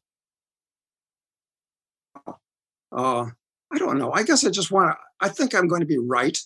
Uh, 2.96 3.26
I 3.72 3.78
don't 3.78 3.98
know. 3.98 4.12
I 4.14 4.24
guess 4.24 4.46
I 4.46 4.50
just 4.50 4.72
want 4.72 4.92
to, 4.92 4.98
I 5.26 5.30
think 5.30 5.54
I'm 5.54 5.68
going 5.68 5.82
to 5.82 5.88
be 5.88 5.98
right. 5.98 6.38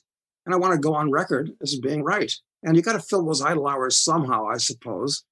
And 0.45 0.56
I 0.56 0.58
want 0.58 0.73
to 0.73 0.80
go 0.80 0.93
on 0.93 1.12
record 1.12 1.52
as 1.62 1.80
being 1.80 2.04
right. 2.04 2.32
And 2.63 2.75
you 2.75 2.82
got 2.82 2.93
to 2.93 2.99
fill 2.99 3.25
those 3.25 3.41
idle 3.41 3.67
hours 3.67 3.97
somehow, 3.97 4.47
I 4.47 4.58
suppose. 4.58 5.23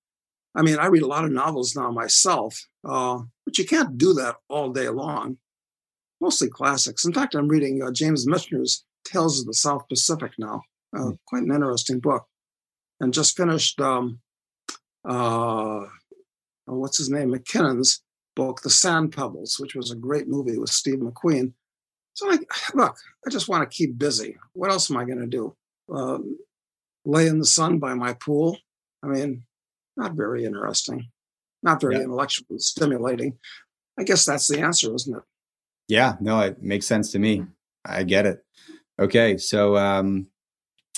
I 0.56 0.62
mean, 0.62 0.78
I 0.78 0.88
read 0.88 1.04
a 1.04 1.08
lot 1.08 1.26
of 1.26 1.32
novels 1.32 1.76
now 1.76 1.92
myself. 1.92 2.68
Uh, 2.84 3.22
But 3.46 3.58
you 3.58 3.66
can't 3.66 3.98
do 3.98 4.14
that 4.14 4.36
all 4.50 4.72
day 4.72 4.90
long. 4.90 5.38
Mostly 6.20 6.50
classics. 6.50 7.06
In 7.06 7.14
fact, 7.14 7.36
I'm 7.36 7.48
reading 7.48 7.82
uh, 7.82 7.92
James 7.92 8.28
Michener's 8.28 8.84
Tales 9.06 9.40
of 9.40 9.46
the 9.46 9.54
South 9.54 9.88
Pacific 9.88 10.32
now. 10.38 10.64
Uh, 10.96 11.00
mm. 11.00 11.20
Quite 11.28 11.44
an 11.44 11.52
interesting 11.52 12.00
book. 12.00 12.26
And 13.00 13.14
just 13.14 13.38
finished, 13.38 13.80
um, 13.80 14.20
uh, 15.08 15.86
what's 16.66 16.98
his 16.98 17.10
name, 17.10 17.34
McKinnon's 17.34 18.02
book, 18.36 18.62
The 18.62 18.70
Sand 18.70 19.14
Pebbles, 19.14 19.58
which 19.60 19.76
was 19.76 19.92
a 19.92 19.96
great 19.96 20.28
movie 20.28 20.58
with 20.58 20.70
Steve 20.70 21.00
McQueen. 21.00 21.54
So, 22.18 22.32
I, 22.32 22.40
look, 22.74 22.98
I 23.26 23.30
just 23.30 23.48
want 23.48 23.70
to 23.70 23.76
keep 23.76 23.98
busy. 23.98 24.38
What 24.54 24.72
else 24.72 24.90
am 24.90 24.98
I 24.98 25.06
going 25.06 25.20
to 25.20 25.28
do? 25.28 25.56
Um, 25.94 26.38
lay 27.06 27.28
in 27.28 27.40
the 27.40 27.46
sun 27.46 27.78
by 27.78 27.94
my 27.94 28.14
pool? 28.14 28.58
I 29.04 29.08
mean, 29.08 29.44
not 29.96 30.14
very 30.14 30.44
interesting, 30.44 31.10
not 31.62 31.80
very 31.80 31.96
yeah. 31.96 32.02
intellectually 32.02 32.60
stimulating. 32.60 33.38
I 34.00 34.04
guess 34.04 34.26
that's 34.26 34.48
the 34.48 34.60
answer, 34.60 34.94
isn't 34.94 35.16
it? 35.16 35.24
Yeah, 35.88 36.16
no, 36.20 36.42
it 36.42 36.62
makes 36.62 36.88
sense 36.88 37.12
to 37.12 37.20
me. 37.20 37.46
I 37.86 38.04
get 38.04 38.26
it. 38.26 38.44
Okay, 39.00 39.38
so 39.38 39.78
um, 39.78 40.28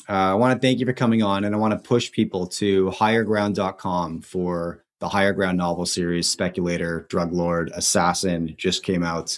uh, 0.07 0.13
I 0.13 0.33
want 0.35 0.59
to 0.59 0.65
thank 0.65 0.79
you 0.79 0.85
for 0.85 0.93
coming 0.93 1.21
on, 1.21 1.43
and 1.43 1.53
I 1.53 1.57
want 1.57 1.73
to 1.73 1.87
push 1.87 2.11
people 2.11 2.47
to 2.47 2.89
higherground.com 2.91 4.21
for 4.21 4.83
the 4.99 5.09
Higher 5.09 5.33
Ground 5.33 5.57
novel 5.57 5.85
series, 5.85 6.29
Speculator, 6.29 7.05
Drug 7.09 7.33
Lord, 7.33 7.71
Assassin, 7.75 8.55
just 8.57 8.83
came 8.83 9.03
out. 9.03 9.37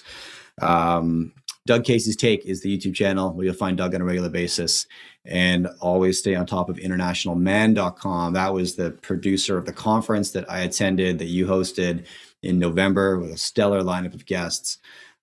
Um, 0.61 1.33
Doug 1.65 1.83
Casey's 1.83 2.15
Take 2.15 2.45
is 2.45 2.61
the 2.61 2.75
YouTube 2.75 2.95
channel 2.95 3.33
where 3.33 3.45
you'll 3.45 3.53
find 3.53 3.77
Doug 3.77 3.93
on 3.93 4.01
a 4.01 4.05
regular 4.05 4.29
basis 4.29 4.87
and 5.25 5.67
always 5.79 6.17
stay 6.17 6.33
on 6.33 6.45
top 6.45 6.69
of 6.69 6.77
internationalman.com. 6.77 8.33
That 8.33 8.53
was 8.53 8.75
the 8.75 8.91
producer 8.91 9.57
of 9.57 9.65
the 9.65 9.73
conference 9.73 10.31
that 10.31 10.49
I 10.49 10.61
attended 10.61 11.19
that 11.19 11.25
you 11.25 11.45
hosted 11.45 12.05
in 12.41 12.57
November 12.57 13.19
with 13.19 13.31
a 13.31 13.37
stellar 13.37 13.83
lineup 13.83 14.15
of 14.15 14.25
guests. 14.25 14.79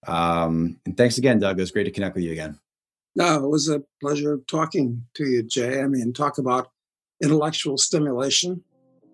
Um, 0.07 0.79
and 0.87 0.97
thanks 0.97 1.19
again, 1.19 1.41
Doug. 1.41 1.59
It 1.59 1.63
was 1.63 1.73
great 1.73 1.85
to 1.85 1.91
connect 1.91 2.15
with 2.15 2.25
you 2.25 2.33
again. 2.33 2.59
No, 3.17 3.45
it 3.45 3.49
was 3.49 3.69
a 3.69 3.83
pleasure 4.01 4.39
talking 4.47 5.05
to 5.15 5.27
you, 5.27 5.43
Jay. 5.43 5.81
I 5.81 5.89
mean, 5.89 6.13
talk 6.13 6.39
about 6.39 6.71
intellectual 7.21 7.77
stimulation. 7.77 8.63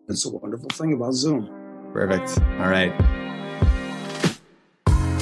It's 0.09 0.27
a 0.27 0.31
wonderful 0.31 0.69
thing 0.73 0.93
about 0.93 1.15
Zoom. 1.15 1.49
Perfect. 1.95 2.39
All 2.61 2.69
right. 2.69 3.24